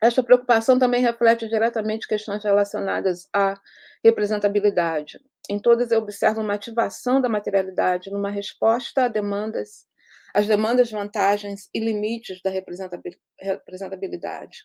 [0.02, 3.58] esta preocupação também reflete diretamente questões relacionadas à
[4.04, 5.18] representabilidade.
[5.50, 9.86] Em todas, eu observo uma ativação da materialidade numa resposta a demandas,
[10.32, 14.58] às demandas, vantagens e limites da representabilidade,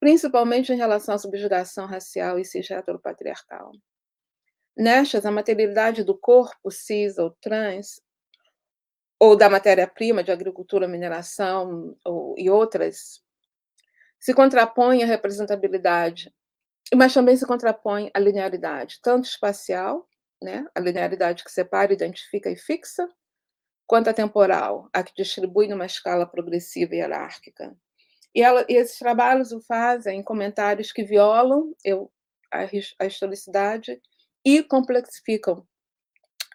[0.00, 3.70] principalmente em relação à subjugação racial e cis-heteropatriarcal.
[4.76, 8.02] Nestas, a materialidade do corpo cis ou trans
[9.20, 13.23] ou da matéria-prima de agricultura, mineração ou, e outras,
[14.24, 16.34] se contrapõe à representabilidade,
[16.94, 20.08] mas também se contrapõe à linearidade, tanto espacial,
[20.42, 23.06] né, a linearidade que separa, identifica e fixa,
[23.86, 27.76] quanto a temporal, a que distribui numa escala progressiva e hierárquica.
[28.34, 32.10] E, ela, e esses trabalhos o fazem em comentários que violam eu,
[32.50, 32.60] a,
[33.00, 34.00] a historicidade
[34.42, 35.66] e complexificam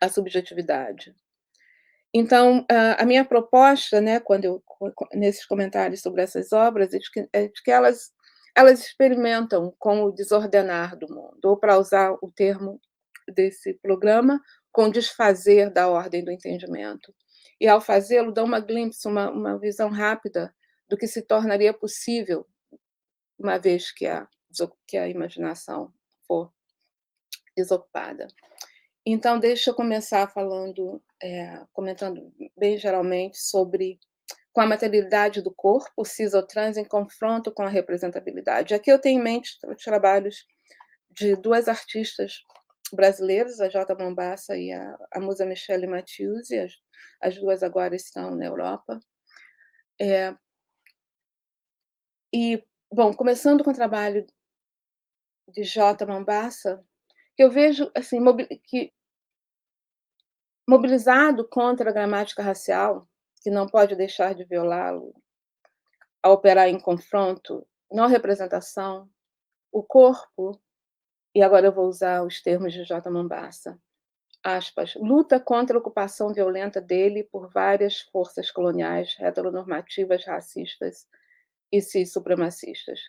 [0.02, 1.16] a subjetividade.
[2.14, 2.66] Então,
[2.98, 4.64] a minha proposta, né, quando eu,
[5.14, 8.12] nesses comentários sobre essas obras, é de que, é de que elas,
[8.56, 12.82] elas experimentam com o desordenar do mundo, ou para usar o termo
[13.28, 14.42] desse programa,
[14.72, 17.14] com desfazer da ordem do entendimento.
[17.62, 20.54] E, ao fazê-lo, dão uma glimpse, uma, uma visão rápida
[20.88, 22.48] do que se tornaria possível,
[23.38, 24.28] uma vez que a,
[24.88, 25.94] que a imaginação
[26.26, 26.52] for
[27.56, 28.28] desocupada.
[29.06, 34.00] Então, deixa eu começar falando, é, comentando bem geralmente sobre
[34.52, 38.74] com a materialidade do corpo, cis ou trans, em confronto com a representabilidade.
[38.74, 40.46] Aqui eu tenho em mente os trabalhos
[41.12, 42.44] de duas artistas
[42.94, 46.74] brasileiras, a Jota Mombassa e a, a musa Michelle Mathieu, as,
[47.22, 49.00] as duas agora estão na Europa.
[50.02, 50.36] É,
[52.34, 54.26] e, bom, começando com o trabalho
[55.48, 56.84] de Jota Mombassa,
[57.44, 58.20] eu vejo assim
[58.64, 58.92] que
[60.68, 63.08] mobilizado contra a gramática racial,
[63.42, 65.16] que não pode deixar de violá-lo,
[66.22, 69.10] a operar em confronto, não representação,
[69.72, 70.60] o corpo,
[71.34, 73.10] e agora eu vou usar os termos de J.
[73.10, 73.80] Mombassa,
[74.44, 81.08] aspas, luta contra a ocupação violenta dele por várias forças coloniais heteronormativas racistas
[81.72, 83.00] e cis supremacistas.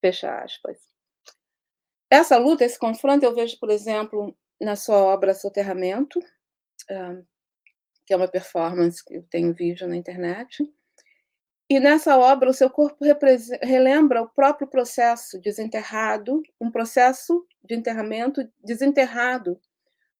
[0.00, 0.91] Fecha aspas.
[2.12, 6.20] Essa luta, esse confronto, eu vejo, por exemplo, na sua obra Soterramento,
[8.04, 10.62] que é uma performance que eu tenho vídeo na internet.
[11.70, 13.02] E nessa obra, o seu corpo
[13.62, 19.58] relembra o próprio processo desenterrado, um processo de enterramento desenterrado,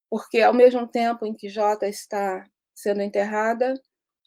[0.09, 3.75] porque ao mesmo tempo em que Jota está sendo enterrada,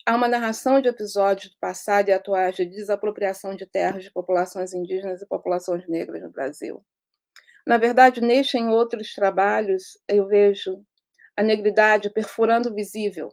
[0.05, 4.71] há uma narração de episódios do passado e atuais de desapropriação de terras de populações
[4.71, 6.85] indígenas e populações negras no Brasil.
[7.65, 10.85] Na verdade, neste e em outros trabalhos, eu vejo
[11.35, 13.31] a negridade perfurando o visível,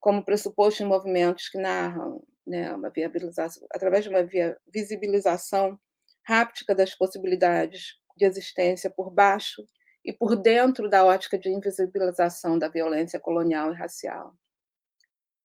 [0.00, 4.28] como pressuposto em movimentos que narram né, uma viabilização, através de uma
[4.66, 5.78] visibilização
[6.26, 9.64] ráptica das possibilidades de existência por baixo
[10.04, 14.34] e por dentro da ótica de invisibilização da violência colonial e racial.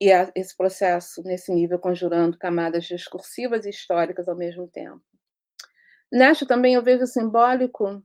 [0.02, 5.02] E esse processo, nesse nível, conjurando camadas discursivas e históricas ao mesmo tempo.
[6.12, 8.04] Neste também eu vejo simbólico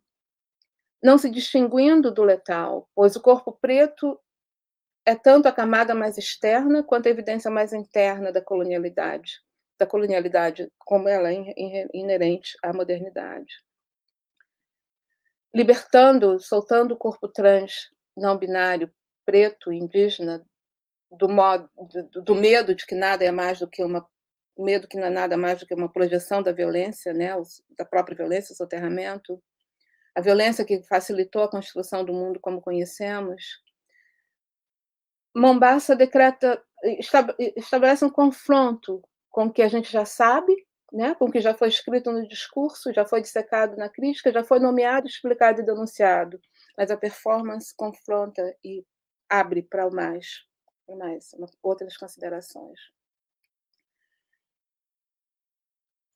[1.02, 4.20] não se distinguindo do letal, pois o corpo preto
[5.04, 9.40] é tanto a camada mais externa quanto a evidência mais interna da colonialidade,
[9.78, 13.64] da colonialidade como ela é inerente à modernidade.
[15.54, 18.92] Libertando, soltando o corpo trans não binário,
[19.24, 20.44] preto, indígena,
[21.10, 21.68] do, modo,
[22.12, 24.06] do, do medo de que nada é mais do que uma
[24.58, 27.30] medo que não é nada mais do que uma projeção da violência, né,
[27.78, 29.42] da própria violência, soterramento,
[30.14, 33.62] a violência que facilitou a construção do mundo como conhecemos,
[35.34, 36.62] Mombasa decreta,
[37.56, 40.52] estabelece um confronto com o que a gente já sabe,
[40.92, 44.42] né, com o que já foi escrito no discurso, já foi dissecado na crítica, já
[44.42, 46.40] foi nomeado, explicado e denunciado,
[46.76, 48.84] mas a performance confronta e
[49.28, 50.44] abre para o mais,
[50.88, 51.30] mais
[51.62, 52.80] outras considerações.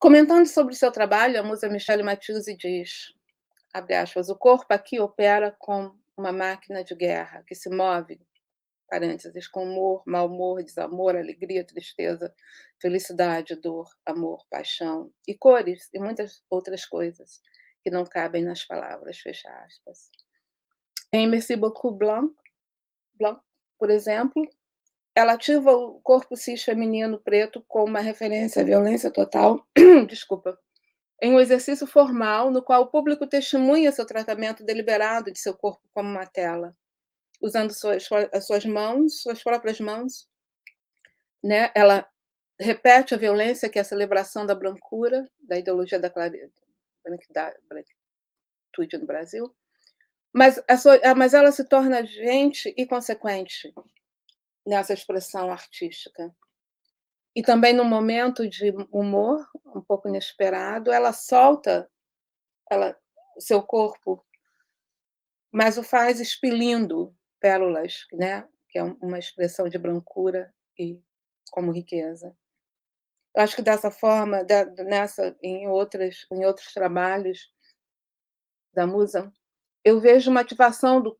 [0.00, 3.14] Comentando sobre o seu trabalho, a musa Michelle Mathieusi diz:
[3.74, 8.20] abre aspas, o corpo aqui opera com uma máquina de guerra que se move,
[8.88, 12.32] parênteses, com humor, mau humor, desamor, alegria, tristeza,
[12.80, 17.42] felicidade, dor, amor, paixão e cores e muitas outras coisas
[17.82, 20.10] que não cabem nas palavras, fecha aspas.
[21.12, 22.32] Em Merci beaucoup Blanc,
[23.14, 23.40] Blanc,
[23.76, 24.48] por exemplo,
[25.16, 29.66] ela ativa o corpo cis feminino preto como uma referência à violência total,
[30.08, 30.58] desculpa,
[31.24, 35.80] em um exercício formal no qual o público testemunha seu tratamento deliberado de seu corpo
[35.94, 36.76] como uma tela,
[37.40, 40.28] usando suas, as suas mãos, suas próprias mãos.
[41.42, 41.72] Né?
[41.74, 42.06] Ela
[42.60, 46.12] repete a violência, que é a celebração da brancura, da ideologia da
[47.08, 49.50] branquitude no Brasil,
[50.30, 53.72] mas, sua, mas ela se torna agente e consequente
[54.66, 56.34] nessa expressão artística.
[57.34, 61.90] E também no momento de humor, um pouco inesperado, ela solta
[62.70, 62.96] ela,
[63.38, 64.24] seu corpo,
[65.52, 68.48] mas o faz expelindo pérolas, né?
[68.68, 71.00] que é uma expressão de brancura e
[71.52, 72.36] como riqueza.
[73.36, 74.44] Eu acho que dessa forma,
[74.84, 77.52] nessa, em, outras, em outros trabalhos
[78.72, 79.32] da musa,
[79.84, 81.16] eu vejo uma ativação do,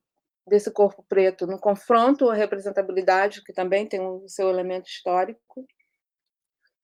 [0.46, 5.66] desse corpo preto no confronto à representabilidade, que também tem o seu elemento histórico,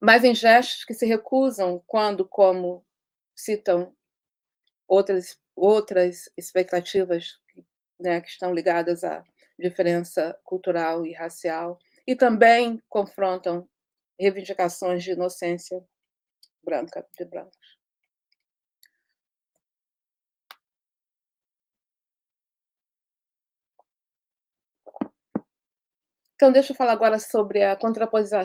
[0.01, 2.83] mas em gestos que se recusam quando, como
[3.35, 3.95] citam
[4.87, 7.39] outras, outras expectativas
[7.99, 9.23] né, que estão ligadas à
[9.59, 13.69] diferença cultural e racial, e também confrontam
[14.19, 15.83] reivindicações de inocência
[16.63, 17.57] branca, de brancos.
[26.41, 28.41] Então, deixa eu falar agora sobre a contraposição,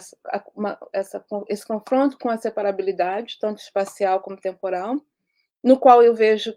[0.93, 4.97] essa, esse confronto com a separabilidade, tanto espacial como temporal,
[5.65, 6.55] no qual eu vejo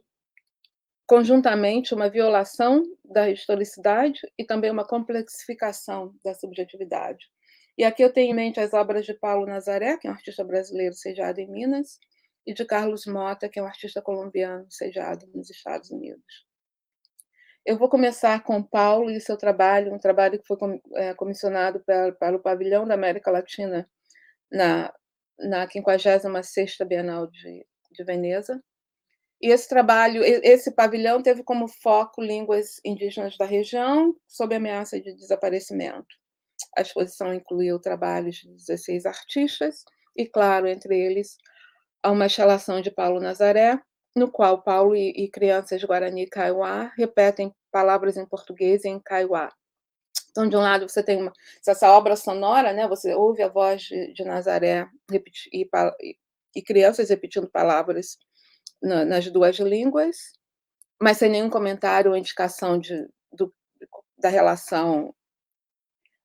[1.08, 7.26] conjuntamente uma violação da historicidade e também uma complexificação da subjetividade.
[7.78, 10.44] E aqui eu tenho em mente as obras de Paulo Nazaré, que é um artista
[10.44, 12.00] brasileiro sediado em Minas,
[12.46, 16.49] e de Carlos Mota, que é um artista colombiano sediado nos Estados Unidos.
[17.70, 20.58] Eu vou começar com Paulo e seu trabalho, um trabalho que foi
[20.96, 23.88] é, comissionado para, o Pavilhão da América Latina
[24.52, 24.92] na,
[25.38, 28.60] na 56ª Bienal de, de Veneza,
[29.40, 35.14] E esse trabalho, esse pavilhão teve como foco línguas indígenas da região, sob ameaça de
[35.14, 36.08] desaparecimento.
[36.76, 39.84] A exposição incluiu trabalhos de 16 artistas,
[40.18, 41.38] e, claro, entre eles,
[42.04, 43.80] uma instalação de Paulo Nazaré,
[44.16, 49.52] no qual Paulo e, e crianças Guarani Kaiowá repetem palavras em português e em Kaiowá.
[50.32, 51.34] Então, de um lado, você tem uma,
[51.68, 52.88] essa obra sonora, né?
[52.88, 55.68] você ouve a voz de, de Nazaré repetir, e,
[56.56, 58.18] e, crianças repetindo palavras
[58.82, 60.34] na, nas duas línguas,
[61.02, 63.54] mas sem nenhum comentário ou indicação de, do,
[64.18, 65.14] da relação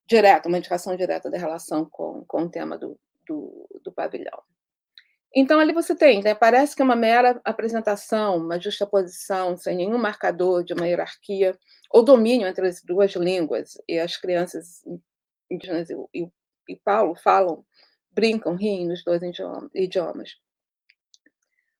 [0.07, 4.43] direta, uma indicação direta da relação com, com o tema do, do, do pavilhão.
[5.37, 9.97] Então, ali você tem, né, parece que é uma mera apresentação, uma justaposição, sem nenhum
[9.97, 11.57] marcador de uma hierarquia
[11.91, 14.81] ou domínio entre as duas línguas, e as crianças
[15.51, 16.31] indígenas e, e,
[16.69, 17.65] e Paulo falam,
[18.11, 19.21] brincam, riem nos dois
[19.73, 20.37] idiomas.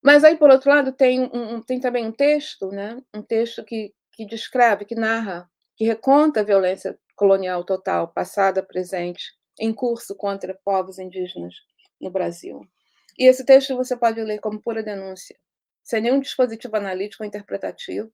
[0.03, 3.93] Mas aí, por outro lado, tem, um, tem também um texto, né, um texto que,
[4.11, 10.59] que descreve, que narra, que reconta a violência colonial total, passada, presente, em curso contra
[10.65, 11.55] povos indígenas
[12.01, 12.61] no Brasil.
[13.17, 15.37] E esse texto você pode ler como pura denúncia,
[15.83, 18.11] sem nenhum dispositivo analítico ou interpretativo.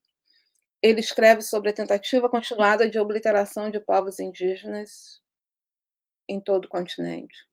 [0.82, 5.22] Ele escreve sobre a tentativa continuada de obliteração de povos indígenas
[6.28, 7.48] em todo o continente.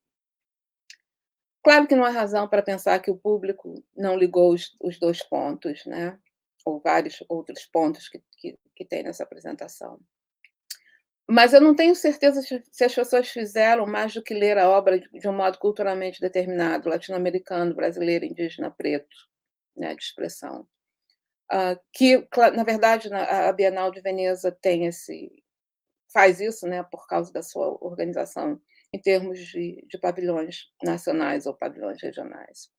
[1.63, 5.23] Claro que não há razão para pensar que o público não ligou os, os dois
[5.23, 6.19] pontos, né?
[6.69, 9.99] ou vários outros pontos que, que, que tem nessa apresentação.
[11.31, 14.99] Mas eu não tenho certeza se as pessoas fizeram mais do que ler a obra
[14.99, 19.15] de um modo culturalmente determinado, latino-americano, brasileiro, indígena, preto,
[19.77, 20.67] né, de expressão.
[21.53, 25.31] Uh, que, na verdade, a Bienal de Veneza tem esse
[26.13, 28.59] faz isso, né, por causa da sua organização
[28.93, 32.71] em termos de, de pavilhões nacionais ou pavilhões regionais.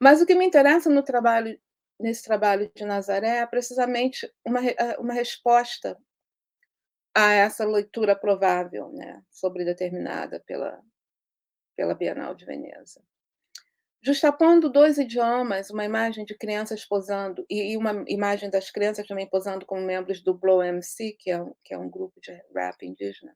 [0.00, 1.56] Mas o que me interessa no trabalho
[2.00, 4.60] nesse trabalho de Nazaré é precisamente uma,
[4.98, 5.96] uma resposta
[7.14, 10.80] a essa leitura provável, né, sobredeterminada pela,
[11.76, 13.02] pela Bienal de Veneza.
[14.02, 19.64] Justapondo dois idiomas, uma imagem de crianças posando e uma imagem das crianças também posando
[19.64, 23.34] como membros do Blow MC, que é um, que é um grupo de rap indígena,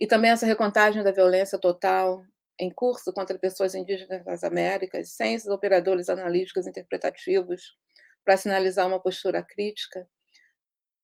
[0.00, 2.24] e também essa recontagem da violência total
[2.58, 7.76] em curso contra pessoas indígenas das Américas, sem esses operadores analíticos interpretativos
[8.24, 10.08] para sinalizar uma postura crítica,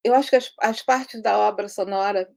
[0.03, 2.29] eu acho que as, as partes da obra sonora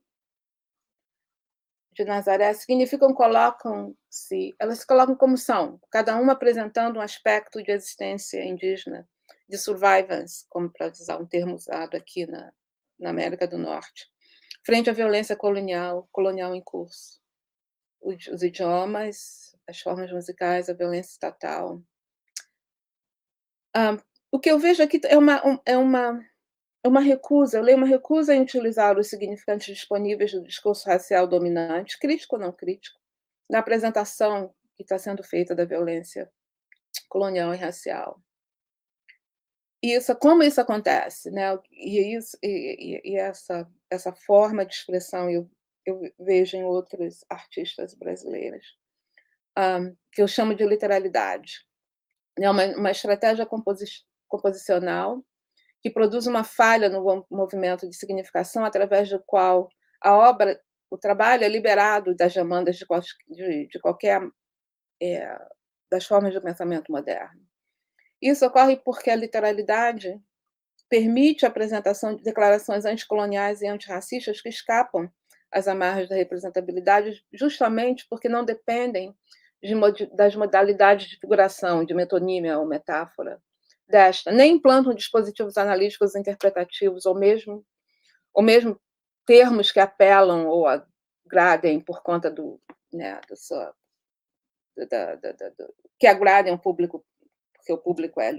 [1.93, 7.73] de Nazaré significam colocam-se, elas se colocam como são, cada uma apresentando um aspecto de
[7.73, 9.09] existência indígena,
[9.49, 12.53] de survivance, como para usar um termo usado aqui na,
[12.99, 14.11] na América do Norte,
[14.65, 17.19] frente à violência colonial, colonial em curso.
[18.01, 21.83] Os, os idiomas, as formas musicais, a violência estatal.
[23.75, 23.99] Um,
[24.31, 26.21] o que eu vejo aqui é uma, é uma
[26.89, 31.99] uma recusa, eu leio uma recusa em utilizar os significantes disponíveis do discurso racial dominante,
[31.99, 33.01] crítico ou não crítico,
[33.49, 36.31] na apresentação que está sendo feita da violência
[37.09, 38.21] colonial e racial.
[39.83, 41.59] Isso, como isso acontece, né?
[41.71, 45.49] E, isso, e, e essa, essa forma de expressão eu,
[45.85, 48.67] eu vejo em outras artistas brasileiras,
[49.59, 51.65] um, que eu chamo de literalidade.
[52.39, 53.87] É uma, uma estratégia composi
[54.29, 55.25] composicional
[55.87, 59.69] que produz uma falha no movimento de significação através do qual
[60.03, 60.61] a obra,
[60.91, 62.85] o trabalho é liberado das demandas de,
[63.29, 64.21] de, de qualquer
[65.01, 65.39] é,
[65.89, 67.41] das formas de pensamento moderno.
[68.21, 70.21] Isso ocorre porque a literalidade
[70.89, 75.09] permite a apresentação de declarações anticoloniais e antirracistas que escapam
[75.53, 79.15] às amarras da representabilidade, justamente porque não dependem
[79.63, 83.41] de, das modalidades de figuração, de metonímia ou metáfora,
[83.89, 87.65] desta, nem implantam dispositivos analíticos interpretativos, ou mesmo,
[88.35, 88.81] ou mesmo
[89.25, 92.61] termos que apelam ou agradem por conta do,
[92.93, 93.75] né, do sua,
[94.77, 95.53] da, da, da,
[95.99, 97.05] que agradem o público,
[97.55, 98.33] porque o público é,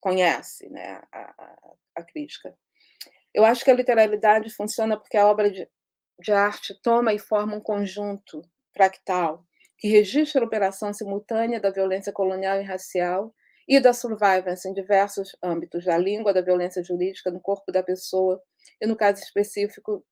[0.00, 2.56] conhece né, a, a, a crítica.
[3.32, 5.68] Eu acho que a literalidade funciona porque a obra de,
[6.20, 9.44] de arte toma e forma um conjunto fractal
[9.78, 13.34] que registra a operação simultânea da violência colonial e racial
[13.68, 18.42] e da survivance em diversos âmbitos, da língua, da violência jurídica, no corpo da pessoa,
[18.80, 20.04] e no caso específico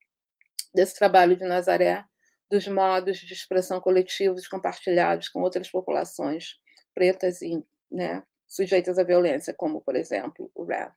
[0.73, 2.05] desse trabalho de Nazaré,
[2.49, 6.59] dos modos de expressão coletivos compartilhados com outras populações
[6.93, 10.93] pretas e né, sujeitas à violência, como, por exemplo, o rap.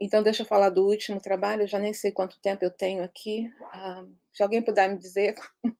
[0.00, 3.04] Então, deixa eu falar do último trabalho, eu já nem sei quanto tempo eu tenho
[3.04, 3.52] aqui.
[3.72, 5.34] Ah, se alguém puder me dizer,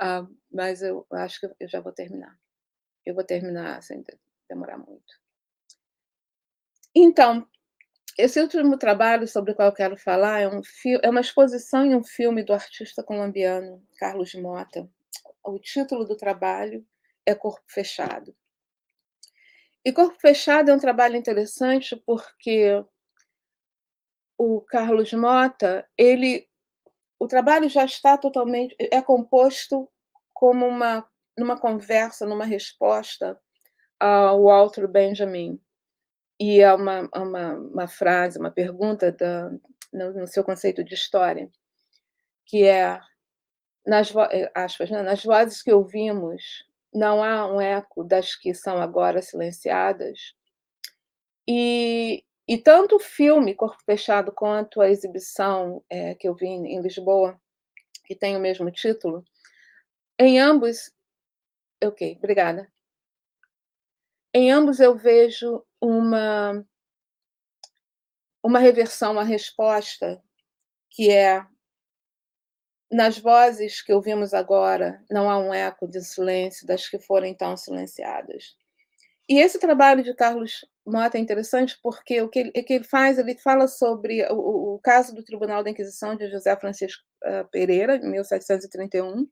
[0.00, 2.38] ah, mas eu acho que eu já vou terminar.
[3.04, 4.04] Eu vou terminar sem
[4.48, 5.20] demorar muito.
[6.94, 7.46] Então,
[8.18, 10.60] esse último trabalho sobre o qual eu quero falar é, um
[11.02, 14.88] é uma exposição em um filme do artista colombiano Carlos Mota.
[15.42, 16.86] O título do trabalho
[17.24, 18.34] é Corpo Fechado.
[19.84, 22.84] E Corpo Fechado é um trabalho interessante porque
[24.38, 26.48] o Carlos Mota, ele,
[27.18, 29.88] o trabalho já está totalmente, é composto
[30.32, 33.38] como uma, numa conversa, numa resposta
[33.98, 35.60] ao Walter Benjamin.
[36.38, 39.50] E é uma, uma, uma frase, uma pergunta da,
[39.92, 41.48] no, no, seu conceito de história,
[42.46, 42.98] que é,
[43.86, 44.12] nas,
[44.54, 50.34] aspas, né, nas vozes que ouvimos, não há um eco das que são agora silenciadas.
[51.46, 56.80] E, e tanto o filme Corpo Fechado quanto a exibição é, que eu vi em
[56.80, 57.40] Lisboa,
[58.04, 59.24] que tem o mesmo título,
[60.18, 60.90] em ambos.
[61.82, 62.70] Ok, obrigada.
[64.34, 66.64] Em ambos eu vejo uma,
[68.42, 70.22] uma reversão à resposta,
[70.90, 71.44] que é
[72.90, 77.56] nas vozes que ouvimos agora, não há um eco de silêncio das que foram então
[77.56, 78.54] silenciadas.
[79.28, 82.84] E esse trabalho de Carlos Mota é interessante porque o que ele, o que ele
[82.84, 87.48] faz, ele fala sobre o, o, caso do Tribunal da Inquisição de José Francisco uh,
[87.50, 89.28] Pereira, em 1731,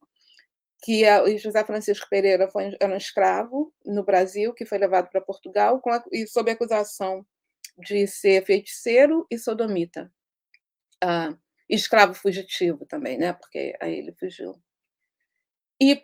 [0.82, 5.20] que a, José Francisco Pereira foi, era um escravo no Brasil, que foi levado para
[5.20, 7.24] Portugal a, e sob acusação
[7.78, 10.10] de ser feiticeiro e sodomita.
[11.02, 13.32] Uh, escravo fugitivo também, né?
[13.32, 14.60] Porque aí ele fugiu.
[15.80, 16.02] E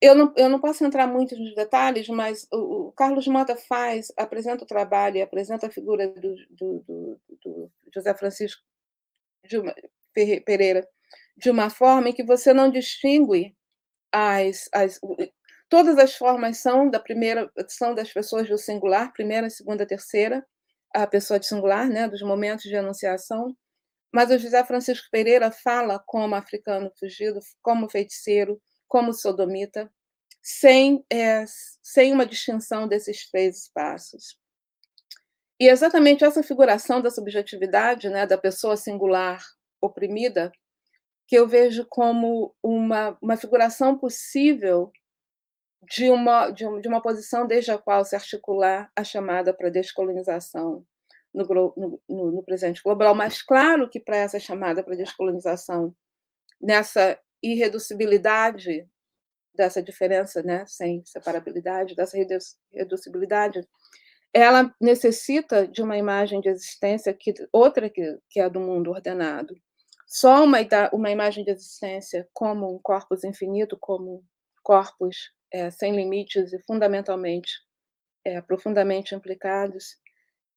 [0.00, 4.12] eu não, eu não posso entrar muito nos detalhes, mas o, o Carlos Mota faz,
[4.16, 8.62] apresenta o trabalho e apresenta a figura do, do, do, do José Francisco
[9.44, 9.74] de uma,
[10.12, 10.86] Pereira
[11.36, 13.56] de uma forma em que você não distingue
[14.12, 15.00] as, as,
[15.68, 20.46] todas as formas são da primeira são das pessoas do singular, primeira, segunda, terceira,
[20.94, 23.56] a pessoa de singular, né, dos momentos de anunciação.
[24.12, 29.90] Mas o José Francisco Pereira fala como africano fugido, como feiticeiro, como sodomita,
[30.42, 31.44] sem, é,
[31.82, 34.38] sem uma distinção desses três espaços.
[35.60, 39.42] E exatamente essa figuração da subjetividade, né, da pessoa singular
[39.80, 40.52] oprimida,
[41.28, 44.90] que eu vejo como uma, uma figuração possível
[45.82, 50.84] de uma, de, uma posição desde a qual se articular a chamada para descolonização
[51.32, 51.44] no,
[52.08, 53.14] no, no, presente global.
[53.14, 55.94] Mas, claro que para essa chamada para descolonização,
[56.60, 58.88] nessa irreducibilidade
[59.54, 62.16] dessa diferença, né, sem separabilidade, dessa
[62.72, 63.60] reducibilidade,
[64.32, 68.90] ela necessita de uma imagem de existência que outra que, que é a do mundo
[68.90, 69.54] ordenado.
[70.08, 70.58] Só uma,
[70.90, 74.24] uma imagem de existência como um corpus infinito, como
[74.62, 77.52] corpos é, sem limites e fundamentalmente
[78.24, 79.98] é, profundamente implicados,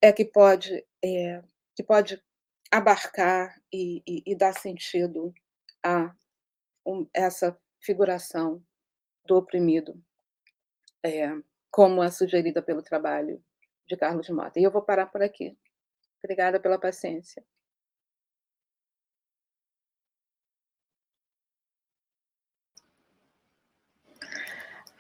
[0.01, 1.43] é que pode é,
[1.75, 2.23] que pode
[2.71, 5.33] abarcar e, e, e dar sentido
[5.83, 6.15] a
[6.85, 8.63] um, essa figuração
[9.25, 10.01] do oprimido,
[11.69, 13.43] como é sugerida pelo trabalho
[13.85, 14.59] de Carlos Mota.
[14.59, 15.57] E eu vou parar por aqui.
[16.23, 17.43] Obrigada pela paciência.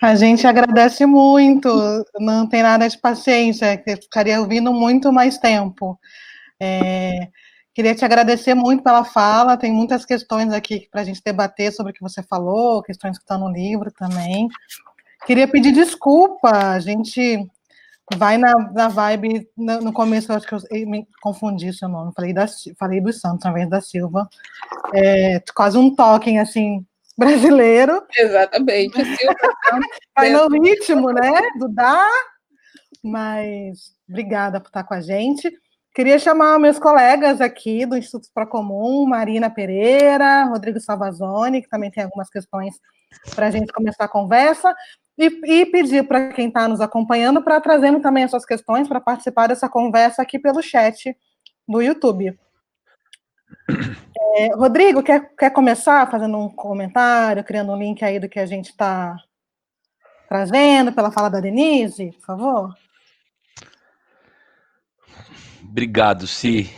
[0.01, 1.69] A gente agradece muito,
[2.19, 5.99] não tem nada de paciência, que ficaria ouvindo muito mais tempo.
[6.59, 7.29] É,
[7.73, 11.91] Queria te agradecer muito pela fala, tem muitas questões aqui para a gente debater sobre
[11.91, 14.49] o que você falou, questões que estão no livro também.
[15.25, 17.49] Queria pedir desculpa, a gente
[18.17, 22.11] vai na, na vibe, no, no começo eu acho que eu me confundi seu nome,
[22.13, 22.45] falei, da,
[22.77, 24.27] falei dos Santos, ao invés da Silva,
[24.93, 26.85] é, quase um token, assim,
[27.21, 28.03] brasileiro.
[28.17, 29.35] Exatamente, Silva.
[30.17, 32.09] vai no ritmo, né, do Dá,
[33.03, 35.51] mas obrigada por estar com a gente.
[35.93, 42.03] Queria chamar meus colegas aqui do Instituto Procomum, Marina Pereira, Rodrigo Salvazone, que também tem
[42.03, 42.75] algumas questões
[43.35, 44.73] para a gente começar a conversa,
[45.17, 49.01] e, e pedir para quem está nos acompanhando para trazendo também as suas questões para
[49.01, 51.15] participar dessa conversa aqui pelo chat
[51.67, 52.37] do YouTube.
[54.33, 58.45] É, Rodrigo, quer, quer começar fazendo um comentário, criando um link aí do que a
[58.45, 59.17] gente está
[60.29, 62.75] trazendo pela fala da Denise, por favor?
[65.63, 66.69] Obrigado, Si.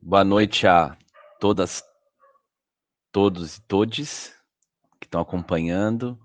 [0.00, 0.96] Boa noite a
[1.40, 1.82] todas,
[3.10, 4.34] todos e todes
[5.00, 6.18] que estão acompanhando.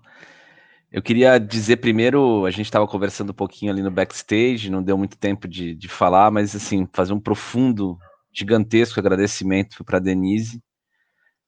[0.92, 4.98] Eu queria dizer primeiro, a gente estava conversando um pouquinho ali no backstage, não deu
[4.98, 7.98] muito tempo de, de falar, mas assim, fazer um profundo,
[8.32, 10.62] gigantesco agradecimento para Denise,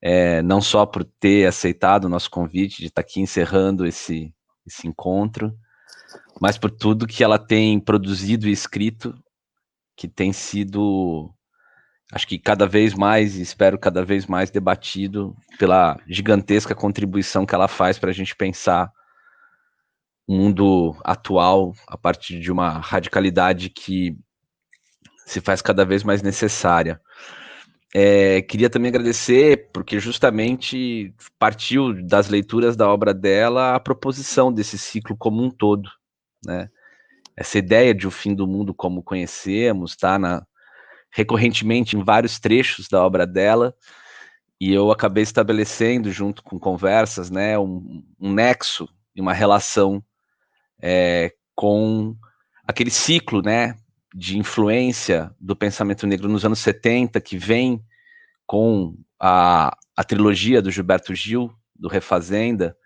[0.00, 4.34] é, não só por ter aceitado o nosso convite de estar tá aqui encerrando esse,
[4.66, 5.56] esse encontro,
[6.40, 9.14] mas por tudo que ela tem produzido e escrito
[9.96, 11.32] que tem sido,
[12.12, 17.68] acho que cada vez mais, espero cada vez mais debatido pela gigantesca contribuição que ela
[17.68, 18.90] faz para a gente pensar
[20.26, 24.16] o mundo atual a partir de uma radicalidade que
[25.32, 27.00] se faz cada vez mais necessária.
[27.94, 34.78] É, queria também agradecer, porque justamente partiu das leituras da obra dela a proposição desse
[34.78, 35.90] ciclo como um todo,
[36.44, 36.68] né?
[37.36, 40.18] Essa ideia de o fim do mundo como conhecemos, tá?
[40.18, 40.46] Na,
[41.12, 43.74] recorrentemente em vários trechos da obra dela,
[44.58, 50.02] e eu acabei estabelecendo, junto com conversas, né, um, um nexo e uma relação
[50.80, 52.16] é, com
[52.64, 53.76] aquele ciclo, né,
[54.14, 57.82] de influência do pensamento negro nos anos 70, que vem
[58.46, 62.76] com a, a trilogia do Gilberto Gil, do Refazenda,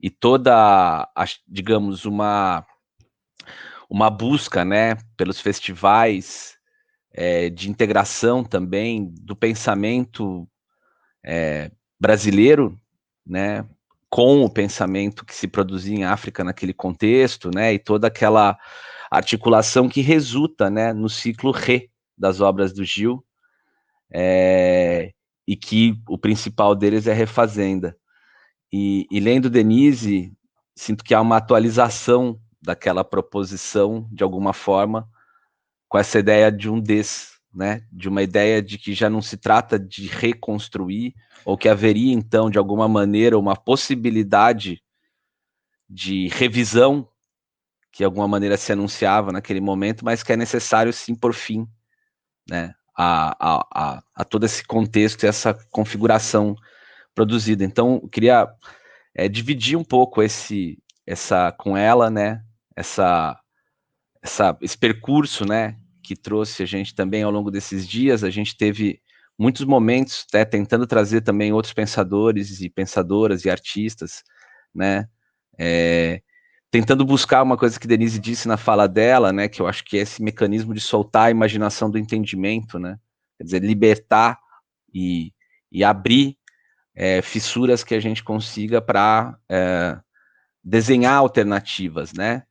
[0.00, 0.54] e toda,
[1.14, 2.64] a, digamos, uma,
[3.88, 6.56] uma busca né, pelos festivais
[7.12, 10.48] é, de integração também do pensamento
[11.24, 12.78] é, brasileiro,
[13.26, 13.66] né,
[14.08, 18.58] com o pensamento que se produzia em África naquele contexto, né, e toda aquela
[19.10, 23.24] articulação que resulta né, no ciclo Re das obras do Gil,
[24.12, 25.12] é,
[25.46, 27.96] e que o principal deles é Refazenda.
[28.72, 30.32] E, e, lendo Denise,
[30.76, 35.08] sinto que há uma atualização daquela proposição, de alguma forma,
[35.88, 37.84] com essa ideia de um des, né?
[37.90, 42.50] de uma ideia de que já não se trata de reconstruir, ou que haveria, então,
[42.50, 44.82] de alguma maneira, uma possibilidade
[45.88, 47.08] de revisão
[47.92, 51.66] que de alguma maneira se anunciava naquele momento, mas que é necessário sim por fim,
[52.48, 56.54] né, a, a, a, a todo esse contexto e essa configuração
[57.14, 57.64] produzida.
[57.64, 58.48] Então, eu queria
[59.14, 62.42] é, dividir um pouco esse, essa com ela, né,
[62.76, 63.38] essa,
[64.22, 68.22] essa, esse percurso, né, que trouxe a gente também ao longo desses dias.
[68.24, 69.00] A gente teve
[69.38, 74.22] muitos momentos, né, tentando trazer também outros pensadores e pensadoras e artistas,
[74.74, 75.08] né,
[75.58, 76.22] é,
[76.70, 79.98] tentando buscar uma coisa que Denise disse na fala dela, né, que eu acho que
[79.98, 82.98] é esse mecanismo de soltar a imaginação do entendimento, né,
[83.36, 84.38] quer dizer, libertar
[84.94, 85.32] e,
[85.70, 86.38] e abrir
[86.94, 89.98] é, fissuras que a gente consiga para é,
[90.62, 92.44] desenhar alternativas, né,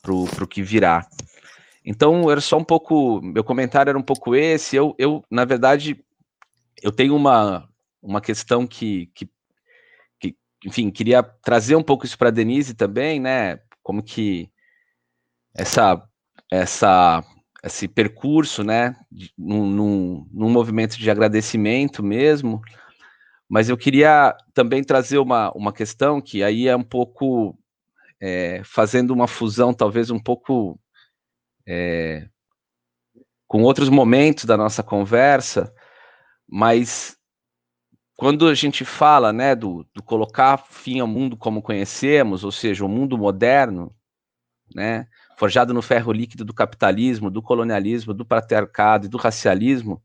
[0.00, 1.06] para o que virá.
[1.84, 6.00] Então, era só um pouco, meu comentário era um pouco esse, eu, eu na verdade,
[6.80, 7.68] eu tenho uma,
[8.00, 9.28] uma questão que, que
[10.64, 13.58] enfim, queria trazer um pouco isso para Denise também, né?
[13.82, 14.50] Como que
[15.54, 16.02] essa,
[16.50, 17.24] essa,
[17.64, 18.96] esse percurso, né?
[19.36, 22.60] Num, num, num movimento de agradecimento mesmo.
[23.48, 27.58] Mas eu queria também trazer uma, uma questão que aí é um pouco
[28.20, 30.78] é, fazendo uma fusão, talvez um pouco
[31.66, 32.28] é,
[33.46, 35.74] com outros momentos da nossa conversa,
[36.48, 37.16] mas
[38.22, 42.84] quando a gente fala né, do, do, colocar fim ao mundo como conhecemos, ou seja,
[42.84, 43.92] o mundo moderno,
[44.72, 50.00] né, forjado no ferro líquido do capitalismo, do colonialismo, do patriarcado e do racialismo,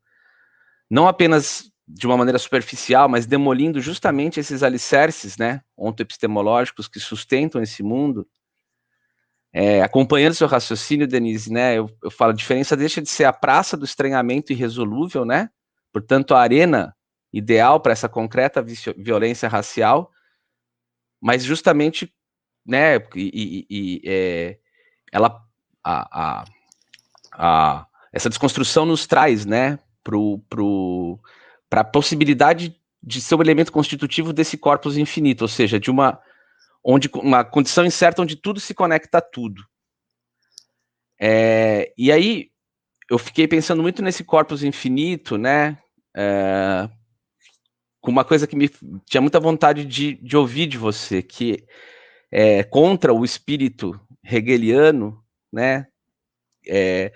[0.90, 7.62] não apenas de uma maneira superficial, mas demolindo justamente esses alicerces né, ontoepistemológicos que sustentam
[7.62, 8.28] esse mundo,
[9.54, 13.32] é, acompanhando seu raciocínio, Denise, né, eu, eu falo, a diferença deixa de ser a
[13.32, 15.52] praça do estranhamento irresolúvel, né,
[15.94, 16.98] portanto, a arena
[17.32, 18.66] ideal para essa concreta
[18.96, 20.12] violência racial,
[21.22, 22.14] mas justamente,
[22.66, 24.58] né, e, e, e é,
[25.12, 25.42] ela,
[25.84, 26.46] a, a,
[27.34, 29.80] a, essa desconstrução nos traz, né,
[31.70, 36.20] para a possibilidade de ser um elemento constitutivo desse corpus infinito, ou seja, de uma,
[36.84, 39.64] onde, uma condição incerta onde tudo se conecta a tudo.
[41.20, 42.52] É, e aí,
[43.10, 45.78] eu fiquei pensando muito nesse corpus infinito, né,
[46.16, 46.90] é,
[48.08, 48.70] com uma coisa que me
[49.06, 51.66] tinha muita vontade de, de ouvir de você, que
[52.32, 55.88] é contra o espírito hegeliano, né?
[56.66, 57.12] É,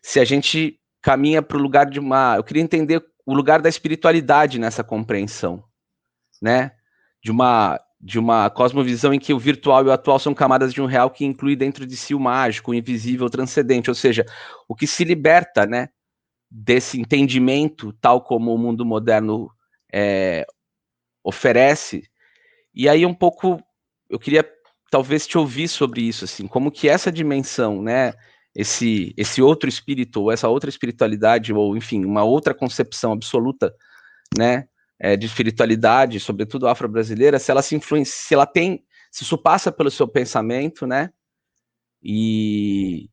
[0.00, 2.36] se a gente caminha para o lugar de uma.
[2.36, 5.64] Eu queria entender o lugar da espiritualidade nessa compreensão,
[6.40, 6.70] né?
[7.20, 10.80] De uma, de uma cosmovisão em que o virtual e o atual são camadas de
[10.80, 14.24] um real que inclui dentro de si o mágico, o invisível, o transcendente, ou seja,
[14.68, 15.88] o que se liberta, né?
[16.48, 19.50] Desse entendimento, tal como o mundo moderno
[19.92, 20.46] é,
[21.24, 22.02] oferece.
[22.74, 23.60] E aí um pouco
[24.08, 24.48] eu queria
[24.90, 28.12] talvez te ouvir sobre isso, assim, como que essa dimensão, né,
[28.54, 33.74] esse esse outro espírito ou essa outra espiritualidade ou enfim uma outra concepção absoluta,
[34.38, 34.68] né,
[34.98, 39.72] é, de espiritualidade, sobretudo afro-brasileira, se ela se influencia, se ela tem, se isso passa
[39.72, 41.10] pelo seu pensamento, né,
[42.02, 43.08] e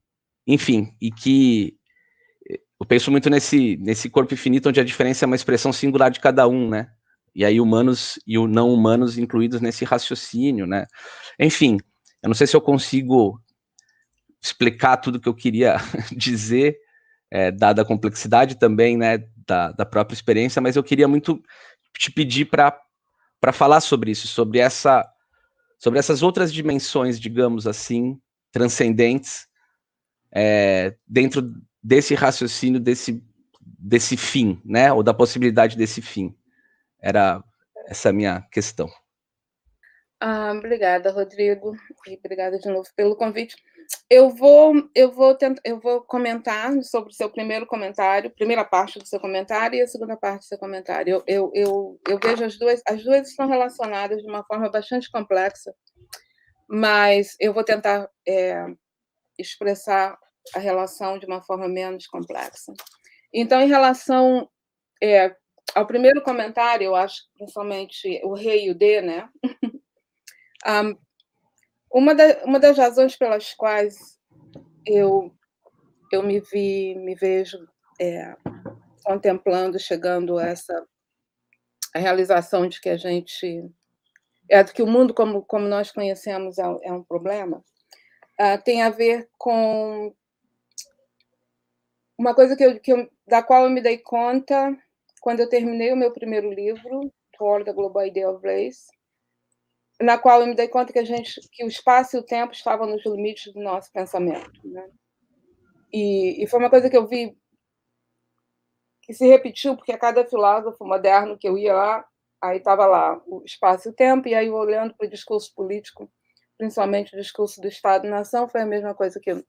[0.48, 1.78] enfim, e que
[2.84, 6.20] eu penso muito nesse, nesse corpo infinito onde a diferença é uma expressão singular de
[6.20, 6.92] cada um, né?
[7.34, 10.86] E aí humanos e o não humanos incluídos nesse raciocínio, né?
[11.40, 11.80] Enfim,
[12.22, 13.42] eu não sei se eu consigo
[14.42, 15.78] explicar tudo que eu queria
[16.12, 16.78] dizer,
[17.32, 21.42] é, dada a complexidade também, né, da, da própria experiência, mas eu queria muito
[21.98, 22.78] te pedir para
[23.54, 25.10] falar sobre isso, sobre essa
[25.80, 28.20] sobre essas outras dimensões, digamos assim,
[28.52, 29.48] transcendentes,
[30.34, 31.42] é, dentro
[31.84, 33.22] desse raciocínio, desse,
[33.62, 34.92] desse fim, né?
[34.94, 36.36] Ou da possibilidade desse fim.
[37.02, 37.44] Era
[37.88, 38.90] essa minha questão.
[40.20, 41.76] Ah, obrigada, Rodrigo,
[42.08, 43.58] e obrigada de novo pelo convite.
[44.10, 48.98] Eu vou, eu vou tentar, eu vou comentar sobre o seu primeiro comentário, primeira parte
[48.98, 51.12] do seu comentário e a segunda parte do seu comentário.
[51.12, 55.12] Eu, eu, eu, eu vejo as duas, as duas estão relacionadas de uma forma bastante
[55.12, 55.76] complexa,
[56.70, 58.66] mas eu vou tentar é,
[59.38, 60.18] expressar
[60.56, 62.74] a relação de uma forma menos complexa.
[63.34, 64.50] Então, em relação
[65.02, 65.36] é,
[65.74, 69.30] ao primeiro comentário, eu acho principalmente o rei e o D, né?
[70.68, 70.98] um,
[71.92, 74.20] uma, da, uma das razões pelas quais
[74.86, 75.34] eu,
[76.12, 77.58] eu me vi, me vejo
[78.00, 78.36] é,
[79.04, 80.86] contemplando, chegando a essa
[81.94, 83.70] a realização de que a gente
[84.50, 87.64] é que o mundo como, como nós conhecemos é, é um problema,
[88.40, 90.14] uh, tem a ver com
[92.24, 94.76] uma coisa que eu, que eu, da qual eu me dei conta
[95.22, 98.88] quando eu terminei o meu primeiro livro, Toward the Global Idea of Race,
[100.02, 102.54] na qual eu me dei conta que a gente, que o espaço e o tempo
[102.54, 104.90] estavam nos limites do nosso pensamento, né?
[105.92, 107.38] E, e foi uma coisa que eu vi
[109.02, 112.06] que se repetiu porque a cada filósofo moderno que eu ia lá,
[112.42, 116.10] aí estava lá o espaço e o tempo, e aí olhando para o discurso político,
[116.58, 119.44] principalmente o discurso do Estado-nação, foi a mesma coisa que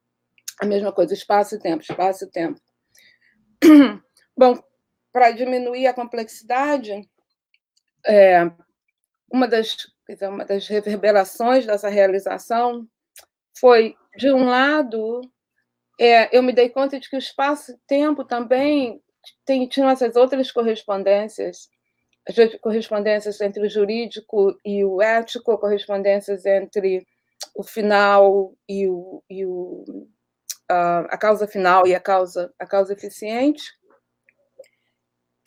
[0.60, 2.60] a mesma coisa, espaço e tempo, espaço e tempo.
[4.36, 4.62] Bom,
[5.12, 7.08] para diminuir a complexidade,
[8.06, 8.50] é,
[9.30, 9.76] uma, das,
[10.22, 12.86] uma das reverberações dessa realização
[13.58, 15.20] foi, de um lado,
[16.00, 19.00] é, eu me dei conta de que o espaço e tempo também
[19.44, 21.68] tem, tinham essas outras correspondências,
[22.28, 27.06] as correspondências entre o jurídico e o ético, correspondências entre
[27.54, 30.08] o final e o, e o
[30.68, 33.62] a, causa final e a causa, a causa eficiente,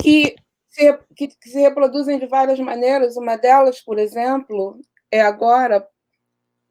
[0.01, 0.35] que
[0.67, 3.17] se, que, que se reproduzem de várias maneiras.
[3.17, 4.79] Uma delas, por exemplo,
[5.11, 5.87] é agora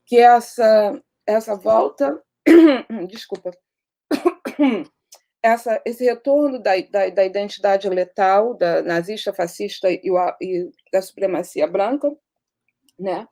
[0.07, 2.23] que essa, essa volta,
[3.09, 3.51] desculpa,
[5.43, 10.01] essa, esse retorno da, da, da, identidade letal, da nazista, fascista e,
[10.41, 12.11] e da supremacia branca,
[12.99, 13.27] né?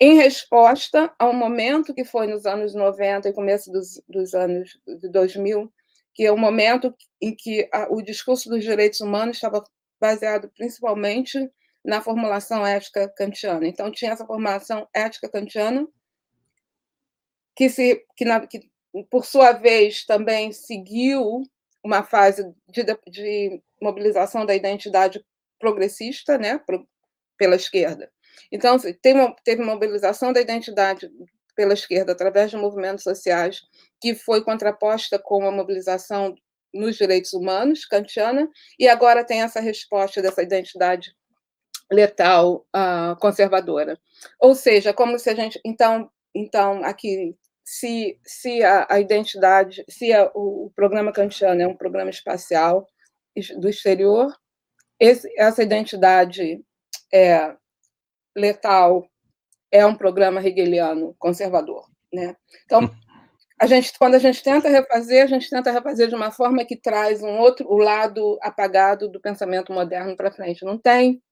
[0.00, 4.78] Em resposta a um momento que foi nos anos 90 e começo dos, dos anos
[4.86, 5.72] de 2000,
[6.14, 9.64] que é o um momento em que a, o discurso dos direitos humanos estava
[10.00, 11.50] baseado principalmente
[11.84, 13.66] na formulação ética kantiana.
[13.66, 15.86] Então, tinha essa formação ética kantiana,
[17.54, 18.70] que, se, que, na, que
[19.10, 21.42] por sua vez, também seguiu
[21.82, 25.24] uma fase de, de mobilização da identidade
[25.58, 26.60] progressista né,
[27.38, 28.10] pela esquerda.
[28.50, 28.76] Então,
[29.44, 31.10] teve mobilização da identidade
[31.54, 33.62] pela esquerda através de movimentos sociais,
[34.00, 36.34] que foi contraposta com a mobilização
[36.72, 41.16] nos direitos humanos, kantiana, e agora tem essa resposta dessa identidade
[41.90, 43.98] letal uh, conservadora.
[44.38, 45.58] Ou seja, como se a gente.
[45.64, 47.34] Então, então aqui,
[47.64, 52.86] se, se a, a identidade, se a, o, o programa kantiano é um programa espacial
[53.58, 54.34] do exterior,
[54.98, 56.60] esse, essa identidade
[57.12, 57.54] é,
[58.36, 59.08] letal
[59.70, 62.36] é um programa hegeliano conservador, né?
[62.64, 62.90] Então,
[63.58, 66.76] a gente, quando a gente tenta refazer, a gente tenta refazer de uma forma que
[66.76, 70.64] traz um outro, o lado apagado do pensamento moderno para frente.
[70.64, 71.22] Não tem,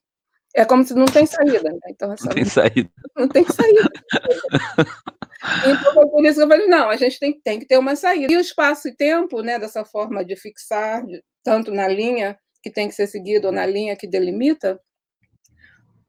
[0.55, 1.71] é como se não tem saída.
[1.71, 1.79] Né?
[1.91, 2.91] Então, não tem saída.
[3.15, 3.91] Não tem saída.
[5.67, 8.33] então, por isso que eu falei, não, a gente tem, tem que ter uma saída.
[8.33, 12.71] E o espaço e tempo, né, dessa forma de fixar, de, tanto na linha que
[12.71, 14.81] tem que ser seguida ou na linha que delimita,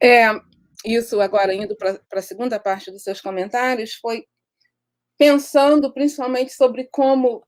[0.01, 0.29] é,
[0.85, 4.25] isso agora indo para a segunda parte dos seus comentários, foi
[5.17, 7.43] pensando principalmente sobre como,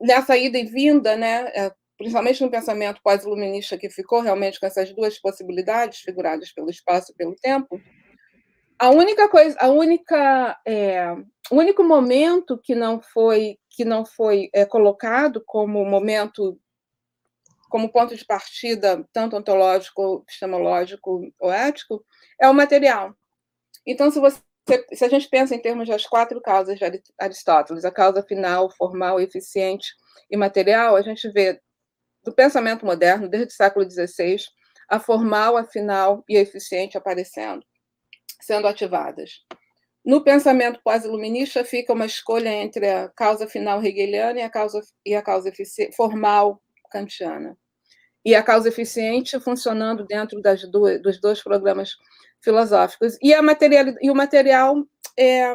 [0.00, 4.92] nessa ida e vinda, né, é, principalmente no pensamento pós-iluminista que ficou realmente com essas
[4.94, 7.80] duas possibilidades figuradas pelo espaço e pelo tempo,
[8.78, 11.12] a única coisa, a única, é,
[11.50, 16.58] o único momento que não foi que não foi é, colocado como momento
[17.70, 22.04] como ponto de partida, tanto ontológico, epistemológico ou ético,
[22.38, 23.14] é o material.
[23.86, 24.42] Então, se, você,
[24.92, 26.84] se a gente pensa em termos das quatro causas de
[27.18, 29.88] Aristóteles, a causa final, formal, eficiente
[30.30, 31.58] e material, a gente vê
[32.22, 34.36] do pensamento moderno, desde o século XVI,
[34.88, 37.64] a formal, a final e a eficiente aparecendo,
[38.40, 39.30] sendo ativadas.
[40.04, 45.14] No pensamento pós-iluminista fica uma escolha entre a causa final hegeliana e a causa, e
[45.14, 45.52] a causa
[45.96, 46.60] formal
[46.90, 47.56] kantiana.
[48.24, 51.96] E a causa eficiente funcionando dentro das duas, dos dois programas
[52.42, 53.16] filosóficos.
[53.22, 54.84] E, a material, e o material
[55.18, 55.54] é,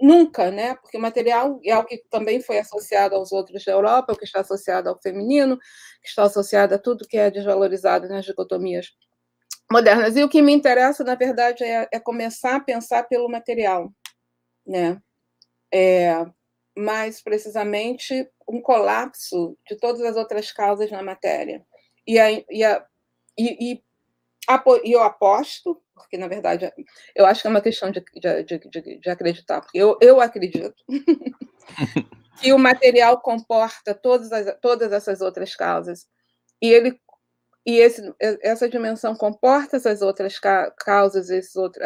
[0.00, 0.74] nunca, né?
[0.76, 4.24] Porque o material é algo que também foi associado aos outros da Europa, o que
[4.24, 5.56] está associado ao feminino,
[6.02, 8.88] que está associado a tudo que é desvalorizado nas dicotomias
[9.70, 10.16] modernas.
[10.16, 13.92] E o que me interessa, na verdade, é, é começar a pensar pelo material,
[14.66, 15.00] né?
[15.72, 16.24] É,
[16.76, 21.64] mais precisamente um colapso de todas as outras causas na matéria.
[22.06, 22.84] E, a, e, a,
[23.38, 23.82] e, e,
[24.84, 26.70] e eu aposto porque na verdade
[27.14, 30.74] eu acho que é uma questão de, de, de, de acreditar, porque eu, eu acredito
[32.40, 36.06] que o material comporta todas, as, todas essas outras causas,
[36.60, 37.00] e ele
[37.66, 40.38] e esse, essa dimensão comporta essas outras
[40.78, 41.82] causas, esses outros,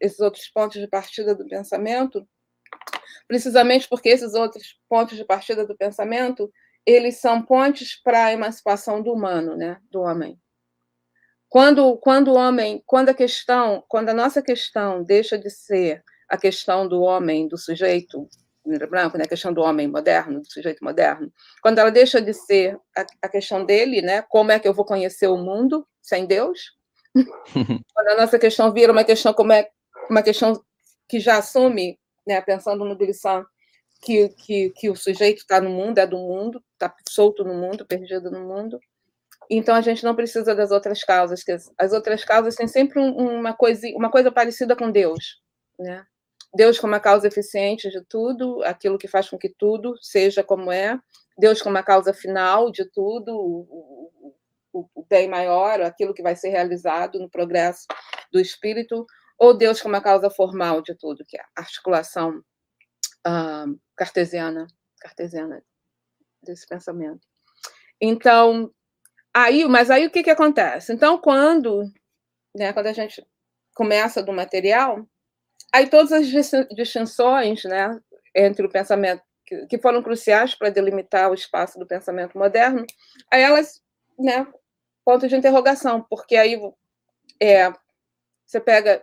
[0.00, 2.26] esses outros pontos de partida do pensamento,
[3.26, 6.50] precisamente porque esses outros pontos de partida do pensamento
[6.86, 10.40] eles são pontes para a emancipação do humano, né, do homem.
[11.46, 16.38] Quando, quando o homem, quando a questão, quando a nossa questão deixa de ser a
[16.38, 18.26] questão do homem, do sujeito
[18.88, 21.30] branco, né, a questão do homem moderno, do sujeito moderno,
[21.62, 24.84] quando ela deixa de ser a, a questão dele, né, como é que eu vou
[24.84, 26.74] conhecer o mundo sem Deus?
[27.94, 29.68] quando a nossa questão vira uma questão como é
[30.10, 30.62] uma questão
[31.08, 31.98] que já assume,
[32.28, 33.42] né, pensando no Brisson,
[34.02, 37.86] que, que, que o sujeito está no mundo, é do mundo, está solto no mundo,
[37.86, 38.78] perdido no mundo.
[39.50, 43.54] Então a gente não precisa das outras causas, que as outras causas têm sempre uma
[43.54, 45.40] coisa, uma coisa parecida com Deus,
[45.78, 46.04] né?
[46.54, 50.70] Deus como a causa eficiente de tudo, aquilo que faz com que tudo seja como
[50.70, 50.98] é.
[51.38, 54.32] Deus como a causa final de tudo, o,
[54.72, 57.86] o, o bem maior, aquilo que vai ser realizado no progresso
[58.32, 59.06] do espírito,
[59.38, 62.38] ou Deus como a causa formal de tudo, que é a articulação
[63.26, 64.66] uh, cartesiana,
[65.00, 65.62] cartesiana
[66.42, 67.26] desse pensamento.
[68.00, 68.72] Então,
[69.34, 70.92] Aí, mas aí o que, que acontece?
[70.92, 71.84] Então, quando,
[72.56, 73.24] né, quando a gente
[73.72, 75.06] começa do material,
[75.72, 76.26] aí todas as
[76.74, 77.96] distinções né,
[78.34, 82.84] entre o pensamento, que, que foram cruciais para delimitar o espaço do pensamento moderno,
[83.32, 83.80] aí elas,
[84.18, 84.44] né,
[85.04, 86.60] ponto de interrogação, porque aí
[87.40, 87.72] é,
[88.44, 89.00] você pega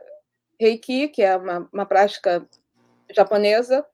[0.60, 2.48] Reiki, que é uma, uma prática
[3.12, 3.86] japonesa,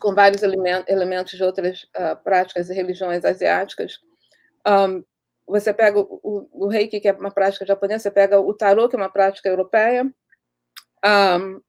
[0.00, 4.00] com vários elementos, de outras uh, práticas e religiões asiáticas,
[4.66, 5.04] um,
[5.46, 8.96] você pega o, o, reiki, que é uma prática japonesa, você pega o tarô, que
[8.96, 10.04] é uma prática europeia,
[11.04, 11.60] um,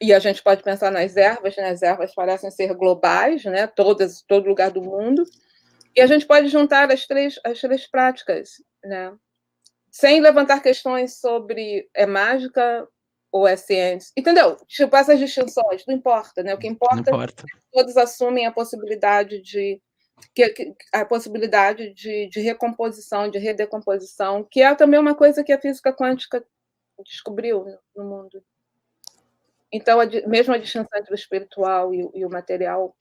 [0.00, 1.70] e a gente pode pensar nas ervas, né?
[1.70, 3.66] as ervas parecem ser globais, né?
[3.68, 5.22] Todas, todo lugar do mundo,
[5.94, 9.14] e a gente pode juntar as três, as três práticas, né?
[9.92, 12.88] sem levantar questões sobre é mágica
[13.32, 14.56] ou é ciência, entendeu?
[14.66, 16.54] Tipo, essas distinções, não importa, né?
[16.54, 17.44] O que importa, importa.
[17.44, 19.80] é que todos assumem a possibilidade de
[20.34, 25.52] que, que a possibilidade de, de, recomposição, de redecomposição, que é também uma coisa que
[25.52, 26.44] a física quântica
[27.04, 27.64] descobriu
[27.96, 28.44] no mundo.
[29.72, 32.94] Então, a, mesmo a distinção entre o espiritual e, e o material.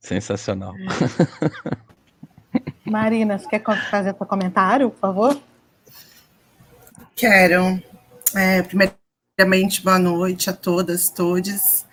[0.00, 0.74] Sensacional.
[2.90, 5.42] Marina, você quer fazer seu comentário, por favor?
[7.14, 7.80] Quero.
[8.34, 11.86] É, Primeiramente, boa noite a todas, todos.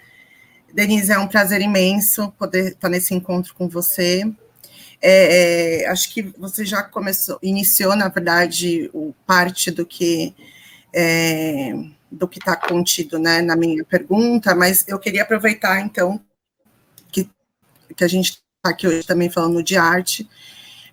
[0.74, 4.24] Denise, é um prazer imenso poder estar nesse encontro com você.
[5.02, 10.36] É, é, acho que você já começou, iniciou, na verdade, o, parte do que
[10.93, 11.74] é,
[12.12, 16.20] do que está contido né, na minha pergunta, mas eu queria aproveitar, então,
[17.12, 17.30] que,
[17.95, 20.28] que a gente está aqui hoje também falando de arte,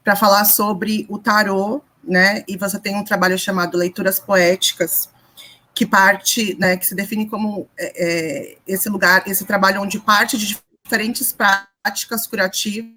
[0.04, 2.44] para falar sobre o tarô, né?
[2.46, 5.08] E você tem um trabalho chamado Leituras Poéticas,
[5.74, 10.38] que parte, né, que se define como é, é, esse lugar, esse trabalho onde parte
[10.38, 12.94] de diferentes práticas curativas,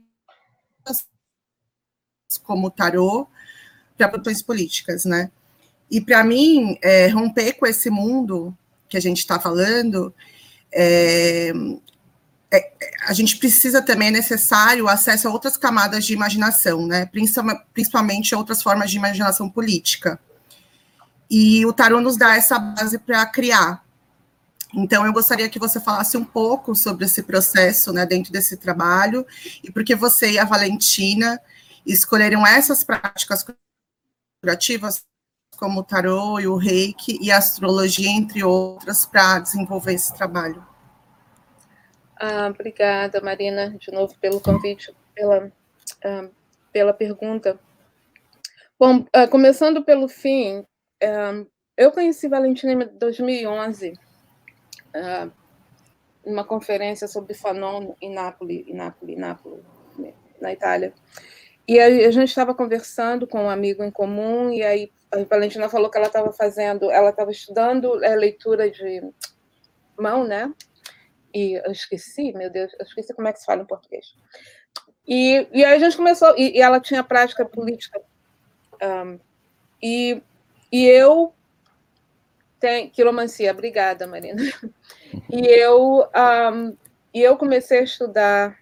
[2.44, 3.28] como tarô,
[3.98, 5.32] para produções políticas, né?
[5.90, 8.56] E para mim, é, romper com esse mundo
[8.90, 10.14] que a gente está falando,
[10.72, 11.52] é,
[12.52, 12.72] é,
[13.06, 17.06] a gente precisa também, é necessário acesso a outras camadas de imaginação, né?
[17.74, 20.20] Principalmente outras formas de imaginação política.
[21.30, 23.84] E o tarô nos dá essa base para criar.
[24.74, 29.26] Então, eu gostaria que você falasse um pouco sobre esse processo, né, dentro desse trabalho,
[29.64, 31.40] e por que você e a Valentina
[31.86, 33.46] escolheram essas práticas
[34.42, 35.06] curativas,
[35.58, 40.67] como o tarô e o reiki e a astrologia, entre outras, para desenvolver esse trabalho.
[42.20, 45.52] Ah, obrigada, Marina, de novo pelo convite, pela,
[46.04, 46.30] ah,
[46.72, 47.60] pela pergunta.
[48.80, 50.66] Bom, ah, começando pelo fim,
[51.04, 51.46] ah,
[51.76, 53.94] eu conheci Valentina em 2011,
[54.96, 55.30] ah,
[56.26, 59.64] numa conferência sobre Fanon em Nápoles, em Nápoles, em Nápoles
[60.42, 60.94] na Itália.
[61.68, 65.90] E a gente estava conversando com um amigo em comum, e aí a Valentina falou
[65.90, 69.02] que ela estava fazendo, ela estava estudando é, leitura de
[70.00, 70.54] mão, né?
[71.34, 74.14] E eu esqueci, meu Deus, eu esqueci como é que se fala em português.
[75.08, 78.02] E, e aí a gente começou, e, e ela tinha prática política.
[78.82, 79.20] Um,
[79.82, 80.22] e,
[80.72, 81.34] e eu
[82.60, 84.42] tenho quiromancia, obrigada, Marina.
[85.30, 86.78] E eu, um,
[87.14, 88.58] e eu comecei a estudar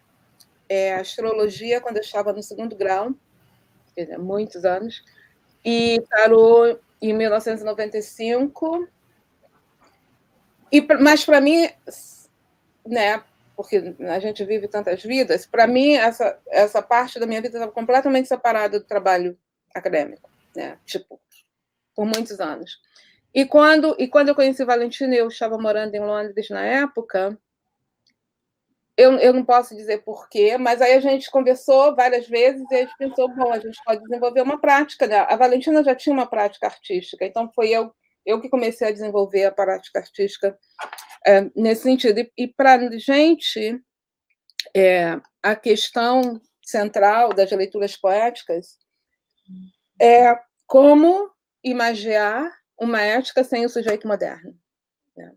[0.69, 3.11] é, astrologia quando eu estava no segundo grau,
[3.95, 5.03] dizer, muitos anos,
[5.63, 8.87] e parou em 1995.
[10.71, 11.67] E, mas para mim,
[12.85, 13.23] né,
[13.55, 17.71] porque a gente vive tantas vidas, para mim essa essa parte da minha vida estava
[17.71, 19.37] completamente separada do trabalho
[19.73, 20.77] acadêmico, né?
[20.85, 21.19] Tipo,
[21.95, 22.79] por muitos anos.
[23.33, 27.37] E quando e quando eu conheci Valentina, eu estava morando em Londres na época.
[28.97, 32.77] Eu, eu não posso dizer porquê, mas aí a gente conversou várias vezes e a
[32.79, 35.05] gente pensou, bom, a gente pode desenvolver uma prática.
[35.05, 35.17] Né?
[35.17, 37.93] A Valentina já tinha uma prática artística, então foi eu
[38.25, 40.57] eu que comecei a desenvolver a prática artística
[41.25, 42.19] é, nesse sentido.
[42.19, 43.79] E, e para a gente,
[44.75, 48.77] é, a questão central das leituras poéticas
[50.01, 51.29] é como
[51.63, 54.57] imaginar uma ética sem o sujeito moderno.
[55.15, 55.31] Né?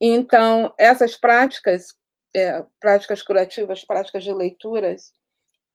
[0.00, 1.94] Então, essas práticas,
[2.34, 5.12] é, práticas curativas, práticas de leituras,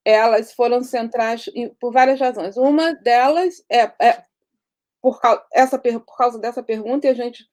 [0.04, 1.46] elas foram centrais
[1.80, 2.58] por várias razões.
[2.58, 4.24] Uma delas é, é
[5.06, 7.46] por, causa, essa, por causa dessa pergunta, a gente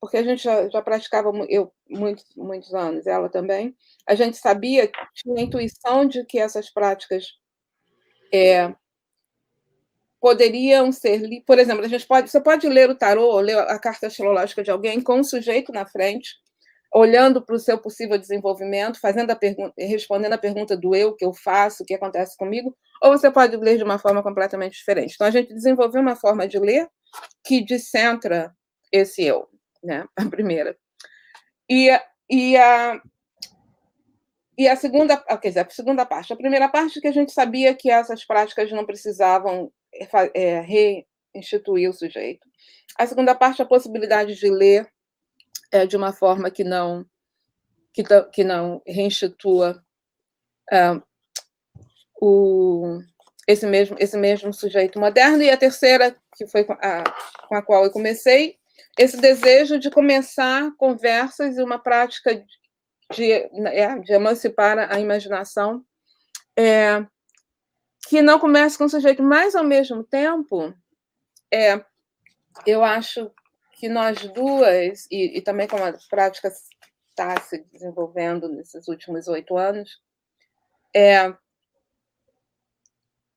[0.00, 3.76] porque a gente já, já praticava eu muitos, muitos anos, ela também,
[4.08, 7.26] a gente sabia, tinha a intuição de que essas práticas
[8.32, 8.72] é,
[10.20, 14.06] poderiam ser, por exemplo, a gente pode, você pode ler o tarô, ler a carta
[14.06, 16.30] astrológica de alguém com o um sujeito na frente,
[16.94, 21.24] olhando para o seu possível desenvolvimento, fazendo a pergunta, respondendo a pergunta do eu, que
[21.24, 25.14] eu faço, o que acontece comigo, ou você pode ler de uma forma completamente diferente.
[25.14, 26.88] Então a gente desenvolveu uma forma de ler
[27.44, 28.54] que descentra
[28.92, 29.50] esse eu
[29.82, 30.06] né?
[30.16, 30.76] A primeira.
[31.68, 31.90] E,
[32.28, 33.00] e, a,
[34.58, 36.32] e a segunda, quer dizer, a segunda parte.
[36.32, 39.72] A primeira parte que a gente sabia que essas práticas não precisavam
[40.34, 42.46] é, reinstituir o sujeito.
[42.98, 44.90] A segunda parte, a possibilidade de ler
[45.72, 47.06] é, de uma forma que não
[47.92, 49.84] que, que não reinstitua
[50.72, 51.00] é,
[52.20, 53.00] o,
[53.46, 55.42] esse mesmo esse mesmo sujeito moderno.
[55.42, 57.04] E a terceira que foi a,
[57.48, 58.58] com a qual eu comecei
[58.98, 62.44] esse desejo de começar conversas e uma prática
[63.14, 65.84] de, é, de emancipar a imaginação,
[66.56, 67.04] é,
[68.08, 70.74] que não comece com o sujeito, mas, ao mesmo tempo,
[71.52, 71.84] é,
[72.66, 73.30] eu acho
[73.72, 76.52] que nós duas, e, e também como a prática
[77.08, 80.00] está se desenvolvendo nesses últimos oito anos,
[80.94, 81.32] é,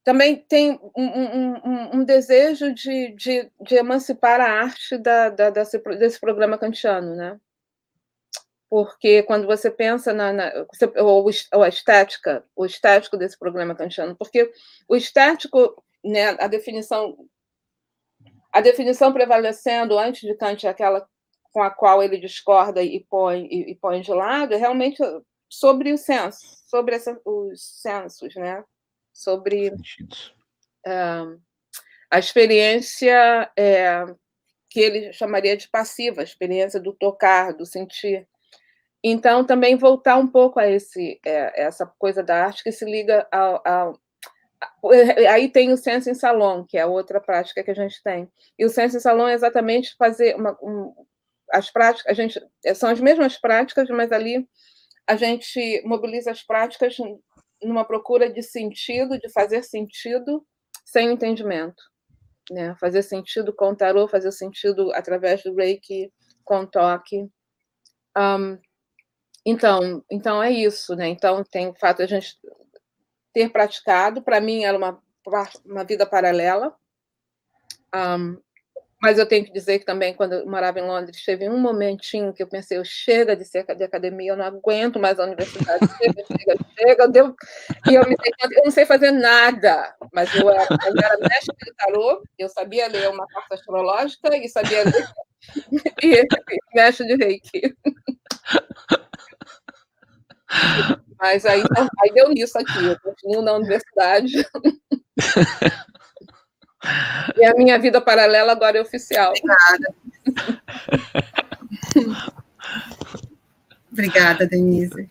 [0.04, 5.80] também tem um, um, um, desejo de, de, de, emancipar a arte da, da, desse,
[5.98, 7.40] desse programa kantiano, né?
[8.70, 10.52] Porque quando você pensa na, na
[10.98, 14.52] ou, ou, a estética, o estético desse programa kantiano, porque
[14.90, 17.18] o estético, né, a definição
[18.52, 21.08] a definição prevalecendo antes de Kant é aquela
[21.52, 25.02] com a qual ele discorda e põe e, e põe de lado, é realmente
[25.48, 28.64] sobre o senso, sobre essa, os sensos, né?
[29.14, 31.42] Sobre uh,
[32.10, 34.06] a experiência é,
[34.70, 38.28] que ele chamaria de passiva, a experiência do tocar, do sentir.
[39.04, 43.28] Então, também voltar um pouco a esse, é, essa coisa da arte que se liga
[43.32, 44.04] ao, ao
[45.30, 48.30] aí tem o senso em salão, que é outra prática que a gente tem.
[48.58, 50.94] E o senso em salão é exatamente fazer uma, um,
[51.52, 52.40] as práticas, a gente
[52.76, 54.48] são as mesmas práticas, mas ali
[55.06, 56.96] a gente mobiliza as práticas
[57.66, 60.46] numa procura de sentido, de fazer sentido
[60.86, 61.82] sem entendimento.
[62.52, 62.76] Né?
[62.80, 66.12] Fazer sentido com o tarô, fazer sentido através do reiki,
[66.44, 67.30] com toque.
[68.18, 68.60] Um,
[69.46, 71.08] então, então é isso, né?
[71.08, 72.38] Então tem o fato de a gente
[73.34, 75.02] ter praticado, para mim era uma,
[75.66, 76.76] uma vida paralela.
[77.94, 78.38] Um,
[79.04, 82.32] mas eu tenho que dizer que também, quando eu morava em Londres, teve um momentinho
[82.32, 85.86] que eu pensei, eu chega de ser de academia, eu não aguento mais a universidade,
[85.98, 87.36] chega, chega, chega.
[87.92, 91.74] E eu me eu não sei fazer nada, mas eu era, eu era mestre de
[91.76, 95.06] tarô, eu sabia ler uma carta astrológica e sabia ler
[96.02, 96.26] e
[96.74, 97.76] mestre de reiki.
[101.20, 101.62] Mas aí,
[102.02, 104.48] aí deu nisso aqui, eu continuo na universidade.
[107.38, 109.32] e a minha vida paralela agora é oficial.
[109.32, 109.96] Obrigada.
[113.92, 115.10] Obrigada, Denise.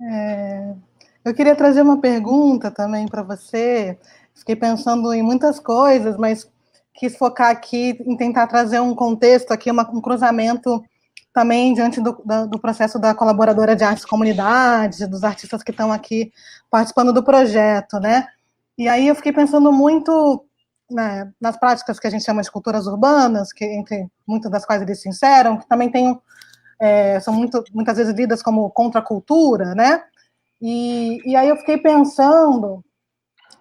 [0.00, 0.74] É,
[1.24, 3.98] eu queria trazer uma pergunta também para você.
[4.34, 6.46] Fiquei pensando em muitas coisas, mas
[6.94, 10.84] quis focar aqui em tentar trazer um contexto aqui, uma, um cruzamento
[11.32, 16.32] também diante do, do, processo da colaboradora de artes comunidades, dos artistas que estão aqui
[16.70, 18.28] participando do projeto, né?
[18.76, 20.44] E aí eu fiquei pensando muito
[20.90, 24.82] né, nas práticas que a gente chama de culturas urbanas, que entre muitas das quais
[24.82, 26.18] eles se inseram, que também tem,
[26.80, 30.02] é, são muito, muitas vezes lidas como contracultura, né?
[30.60, 32.84] E, e aí eu fiquei pensando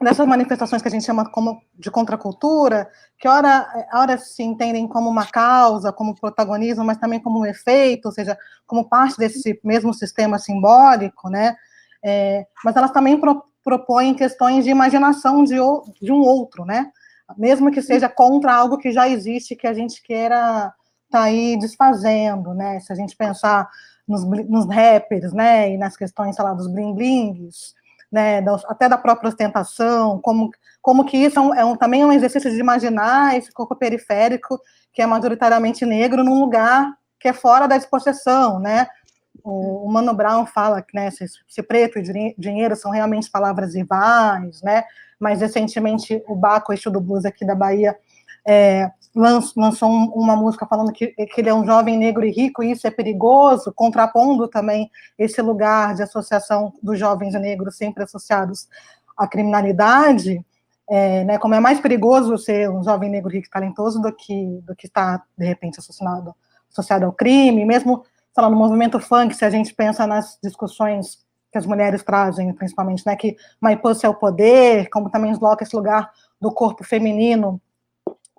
[0.02, 5.10] nessas manifestações que a gente chama como de contracultura, que ora, ora se entendem como
[5.10, 8.38] uma causa, como protagonismo, mas também como um efeito, ou seja,
[8.68, 11.56] como parte desse mesmo sistema simbólico, né?
[12.04, 15.56] É, mas elas também pro, propõem questões de imaginação de,
[16.02, 16.92] de um outro, né?
[17.38, 20.74] Mesmo que seja contra algo que já existe, que a gente queira
[21.10, 22.80] tá aí desfazendo, né?
[22.80, 23.70] Se a gente pensar
[24.08, 27.74] nos, nos rappers, né, e nas questões, sei lá, dos bling-blings,
[28.12, 30.52] né, até da própria ostentação, como,
[30.82, 33.76] como que isso é, um, é um, também é um exercício de imaginar esse corpo
[33.76, 34.60] periférico,
[34.92, 38.86] que é majoritariamente negro, num lugar que é fora da dispossessão, né?
[39.44, 43.76] O, o Mano Brown fala que né, se, se preto e dinheiro são realmente palavras
[43.76, 44.84] rivais, né?
[45.20, 47.98] Mas recentemente o Baco, eixo do blues aqui da Bahia,
[48.46, 52.72] é, lançou uma música falando que, que, ele é um jovem negro e rico, e
[52.72, 58.68] isso é perigoso, contrapondo também esse lugar de associação dos jovens negros sempre associados
[59.16, 60.44] à criminalidade,
[60.90, 64.60] é, né, como é mais perigoso ser um jovem negro rico e talentoso do que,
[64.64, 66.36] do que estar, de repente, associado,
[66.72, 71.20] associado ao crime, mesmo, sei lá, no movimento funk, se a gente pensa nas discussões
[71.52, 75.64] que as mulheres trazem, principalmente, né, que My Pussy é o poder, como também desloca
[75.64, 76.12] esse lugar
[76.42, 77.62] do corpo feminino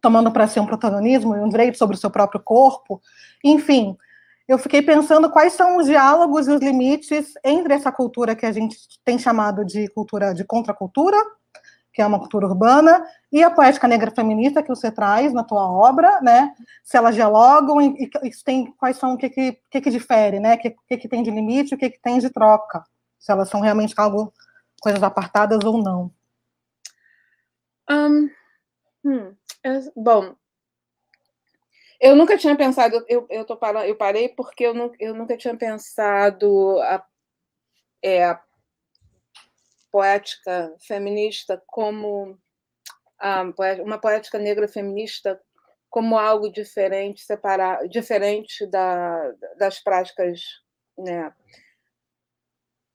[0.05, 3.01] tomando para si um protagonismo e um direito sobre o seu próprio corpo.
[3.42, 3.97] Enfim,
[4.47, 8.53] eu fiquei pensando quais são os diálogos e os limites entre essa cultura que a
[8.53, 11.16] gente tem chamado de cultura de contracultura,
[11.95, 15.70] que é uma cultura urbana, e a poética negra feminista que você traz na tua
[15.70, 16.53] obra, né?
[16.82, 20.55] Se elas dialogam e, e tem quais são o que que, que, que difere, né?
[20.55, 22.84] O que, que, que tem de limite, o que, que tem de troca,
[23.18, 24.32] se elas são realmente algo
[24.82, 26.11] coisas apartadas ou não.
[27.88, 28.28] Um,
[29.05, 29.34] hum.
[29.97, 30.34] Bom,
[32.01, 35.36] eu nunca tinha pensado, eu, eu, tô parando, eu parei porque eu, não, eu nunca
[35.36, 37.05] tinha pensado a,
[38.03, 38.42] é, a
[39.95, 42.36] poética feminista como
[43.84, 45.40] uma poética negra feminista
[45.88, 50.40] como algo diferente, separar, diferente da, das práticas,
[50.99, 51.32] né,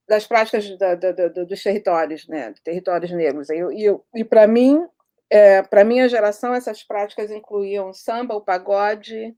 [0.05, 3.49] das práticas da, da, dos territórios, né, territórios negros.
[3.49, 4.85] E, e, e para mim
[5.29, 9.33] é, Para minha geração, essas práticas incluíam o samba, o pagode,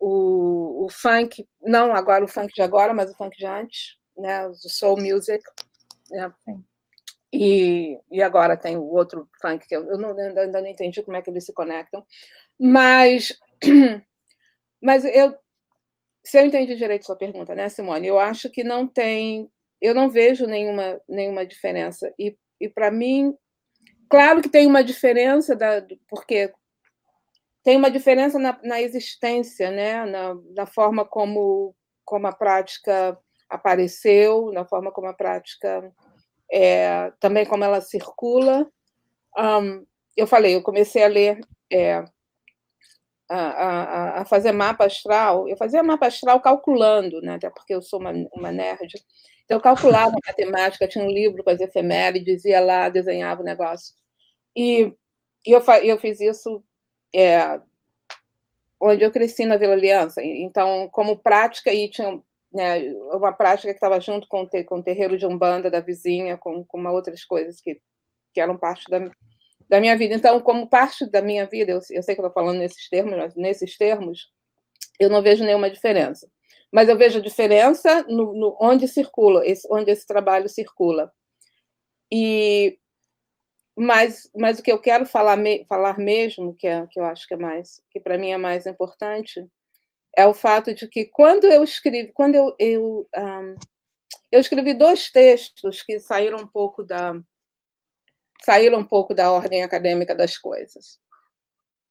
[0.00, 4.48] o, o, funk, não agora o funk de agora, mas o funk de antes, né,
[4.48, 5.44] o soul music.
[6.10, 6.32] Né?
[7.32, 11.02] E, e agora tem o outro funk, que eu, eu não, ainda, ainda não entendi
[11.02, 12.04] como é que eles se conectam.
[12.58, 13.38] Mas,
[14.82, 15.36] mas eu,
[16.24, 18.06] se eu entendi direito sua pergunta, né, Simone?
[18.06, 19.50] Eu acho que não tem,
[19.80, 22.12] eu não vejo nenhuma, nenhuma diferença.
[22.18, 23.36] E, e para mim,
[24.08, 26.50] Claro que tem uma diferença, da, porque
[27.62, 30.06] tem uma diferença na, na existência, né?
[30.06, 31.74] na, na forma como,
[32.04, 33.18] como a prática
[33.50, 35.92] apareceu, na forma como a prática
[36.52, 38.70] é, também como ela circula.
[39.36, 42.04] Um, eu falei, eu comecei a ler, é,
[43.28, 45.48] a, a, a, fazer mapa astral.
[45.48, 47.34] Eu fazia mapa astral calculando, né?
[47.34, 48.94] até porque eu sou uma, uma nerd.
[49.44, 53.94] Então, eu calculava matemática, tinha um livro com as efemérides, ia lá, desenhava o negócio.
[54.56, 54.92] E,
[55.46, 56.62] e eu, eu fiz isso
[57.14, 57.60] é,
[58.80, 60.22] onde eu cresci na Vila Aliança.
[60.22, 62.20] Então, como prática, e tinha
[62.52, 66.64] né, uma prática que estava junto com, com o terreiro de Umbanda da vizinha, com,
[66.64, 67.80] com uma outras coisas que,
[68.32, 69.10] que eram parte da,
[69.68, 70.14] da minha vida.
[70.14, 73.34] Então, como parte da minha vida, eu, eu sei que estou falando nesses termos, mas
[73.34, 74.30] nesses termos,
[74.98, 76.28] eu não vejo nenhuma diferença
[76.72, 81.10] mas eu vejo a diferença no, no onde circula, esse, onde esse trabalho circula.
[82.12, 82.78] E
[83.76, 87.28] mas, mas o que eu quero falar, me, falar mesmo, que, é, que eu acho
[87.28, 89.46] que é mais, que para mim é mais importante,
[90.16, 93.54] é o fato de que quando eu escrevi, quando eu, eu, um,
[94.32, 97.14] eu escrevi dois textos que saíram um pouco da
[98.42, 100.98] saíram um pouco da ordem acadêmica das coisas.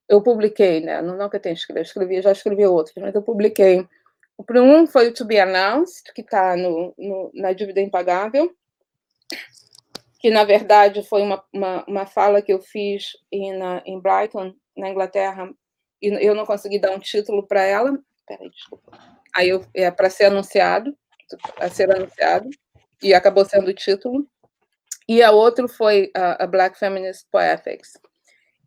[0.08, 1.02] Eu publiquei, né?
[1.02, 3.86] Não, que eu tenha escrito, eu escrevi, já escrevi outros, mas eu publiquei
[4.38, 6.56] o um foi o To Be Announced, que está
[7.34, 8.56] na dívida impagável,
[10.20, 14.54] que na verdade foi uma, uma, uma fala que eu fiz em, na, em Brighton,
[14.76, 15.52] na Inglaterra,
[16.02, 17.98] e eu não consegui dar um título para ela.
[18.26, 18.98] Peraí, desculpa.
[19.36, 20.96] Aí eu, é para ser anunciado,
[21.60, 22.50] a ser anunciado,
[23.02, 24.28] e acabou sendo o título.
[25.08, 27.94] E a outra foi a, a Black Feminist Poetics.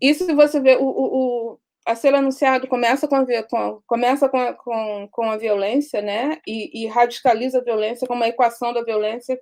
[0.01, 4.28] E se você vê, o, o, o a ser anunciado começa com a, com, começa
[4.28, 6.39] com a, com, com a violência, né?
[6.47, 9.39] E, e, radicaliza a violência como uma equação da violência,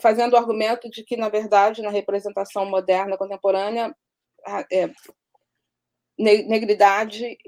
[0.00, 3.94] fazendo o argumento de que, na verdade, na representação moderna, contemporânea,
[4.70, 4.90] é,
[6.18, 7.38] negridade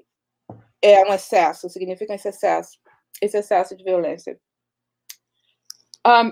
[0.82, 2.78] é um excesso, significa esse excesso,
[3.20, 4.40] esse excesso de violência.
[6.06, 6.30] Um,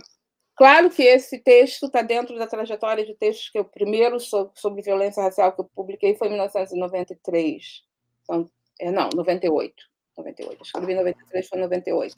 [0.56, 4.82] claro que esse texto está dentro da trajetória de textos que o primeiro sobre, sobre
[4.82, 7.84] violência racial que eu publiquei foi em 1993.
[8.22, 8.50] Então,
[8.80, 9.74] é, não, 98.
[10.16, 10.62] 98.
[10.62, 12.14] Escrevi em 93, foi 98.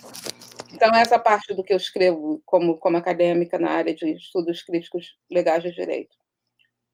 [0.73, 5.19] Então, essa parte do que eu escrevo como, como acadêmica na área de estudos críticos
[5.31, 6.17] legais de direito.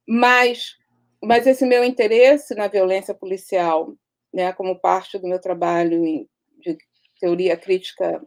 [0.08, 0.76] Mas,
[1.22, 3.94] mas esse meu interesse na violência policial,
[4.32, 6.28] né, como parte do meu trabalho em,
[6.60, 6.76] de
[7.18, 8.22] teoria crítica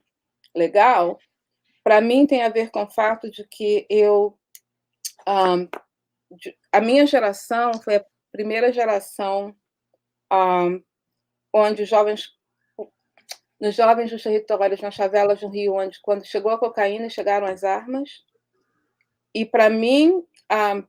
[0.55, 1.19] legal,
[1.83, 4.37] para mim tem a ver com o fato de que eu.
[5.27, 5.67] Um,
[6.31, 9.55] de, a minha geração foi a primeira geração
[10.31, 10.81] um,
[11.53, 12.29] onde jovens
[13.59, 17.63] nos jovens dos territórios, nas favelas do Rio, onde quando chegou a cocaína chegaram as
[17.63, 18.23] armas.
[19.35, 20.83] E para mim, um,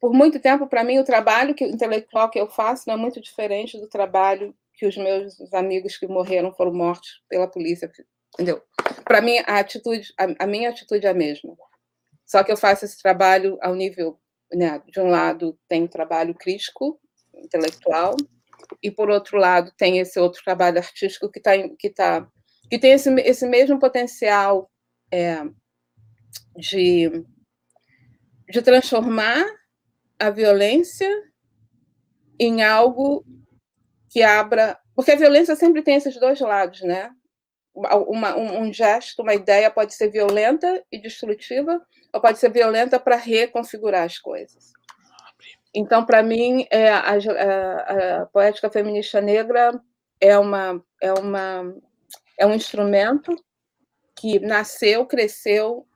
[0.00, 3.20] por muito tempo, para mim, o trabalho que, intelectual que eu faço não é muito
[3.20, 7.92] diferente do trabalho que os meus amigos que morreram foram mortos pela polícia,
[8.32, 8.62] entendeu?
[9.04, 11.54] Para mim, a atitude, a, a, minha atitude é a mesma.
[12.24, 14.18] Só que eu faço esse trabalho ao nível,
[14.50, 16.98] né, de um lado tem o trabalho crítico,
[17.34, 18.16] intelectual,
[18.82, 22.26] e por outro lado tem esse outro trabalho artístico que tá, que tá
[22.70, 24.70] que tem esse, esse mesmo potencial
[25.12, 25.42] é,
[26.56, 27.10] de
[28.48, 29.59] de transformar
[30.20, 31.10] a violência
[32.38, 33.24] em algo
[34.08, 37.10] que abra porque a violência sempre tem esses dois lados, né?
[37.74, 41.80] Uma, um, um gesto, uma ideia pode ser violenta e destrutiva,
[42.12, 44.72] ou pode ser violenta para reconfigurar as coisas.
[45.74, 49.72] Então, para mim, é, a, a, a, poética feminista negra
[50.20, 51.74] é, uma, é, uma,
[52.38, 53.34] é um instrumento
[54.14, 55.86] que nasceu, cresceu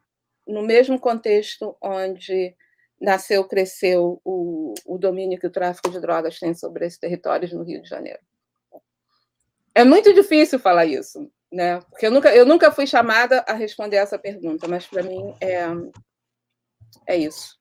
[0.47, 2.57] no mesmo contexto onde
[3.01, 7.63] nasceu, cresceu o, o domínio que o tráfico de drogas tem sobre esses territórios no
[7.63, 8.21] Rio de Janeiro.
[9.75, 11.81] É muito difícil falar isso, né?
[11.91, 15.67] Porque eu nunca, eu nunca fui chamada a responder essa pergunta, mas para mim é,
[17.07, 17.59] é isso.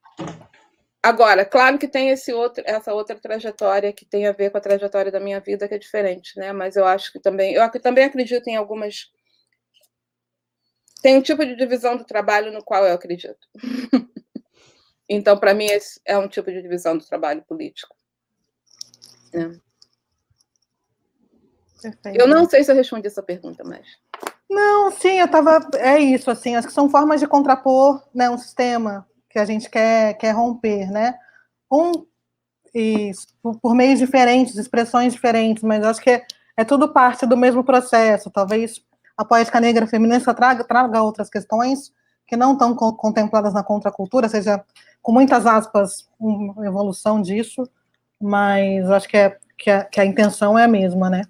[1.01, 4.61] Agora, claro que tem esse outro, essa outra trajetória que tem a ver com a
[4.61, 6.53] trajetória da minha vida, que é diferente, né?
[6.53, 9.11] Mas eu acho que também, eu também acredito em algumas.
[11.01, 13.47] Tem um tipo de divisão do trabalho no qual eu acredito.
[15.08, 17.96] então, para mim, esse é um tipo de divisão do trabalho político.
[19.34, 19.60] Né?
[22.16, 23.86] Eu não sei se eu respondi essa pergunta, mas.
[24.50, 25.60] Não, sim, eu estava.
[25.78, 29.70] É isso, assim, acho que são formas de contrapor né, um sistema que a gente
[29.70, 31.18] quer, quer romper, né?
[31.72, 32.06] Um,
[32.74, 33.12] e,
[33.42, 36.26] por, por meios diferentes, expressões diferentes, mas acho que é,
[36.56, 38.30] é tudo parte do mesmo processo.
[38.32, 38.82] Talvez
[39.18, 41.92] a poética negra feminista traga, traga outras questões
[42.26, 44.64] que não estão co contempladas na contracultura, seja
[45.04, 47.70] com muitas aspas, uma evolução disso,
[48.20, 51.24] mas acho que, é, que, a, que a intenção é a mesma, né?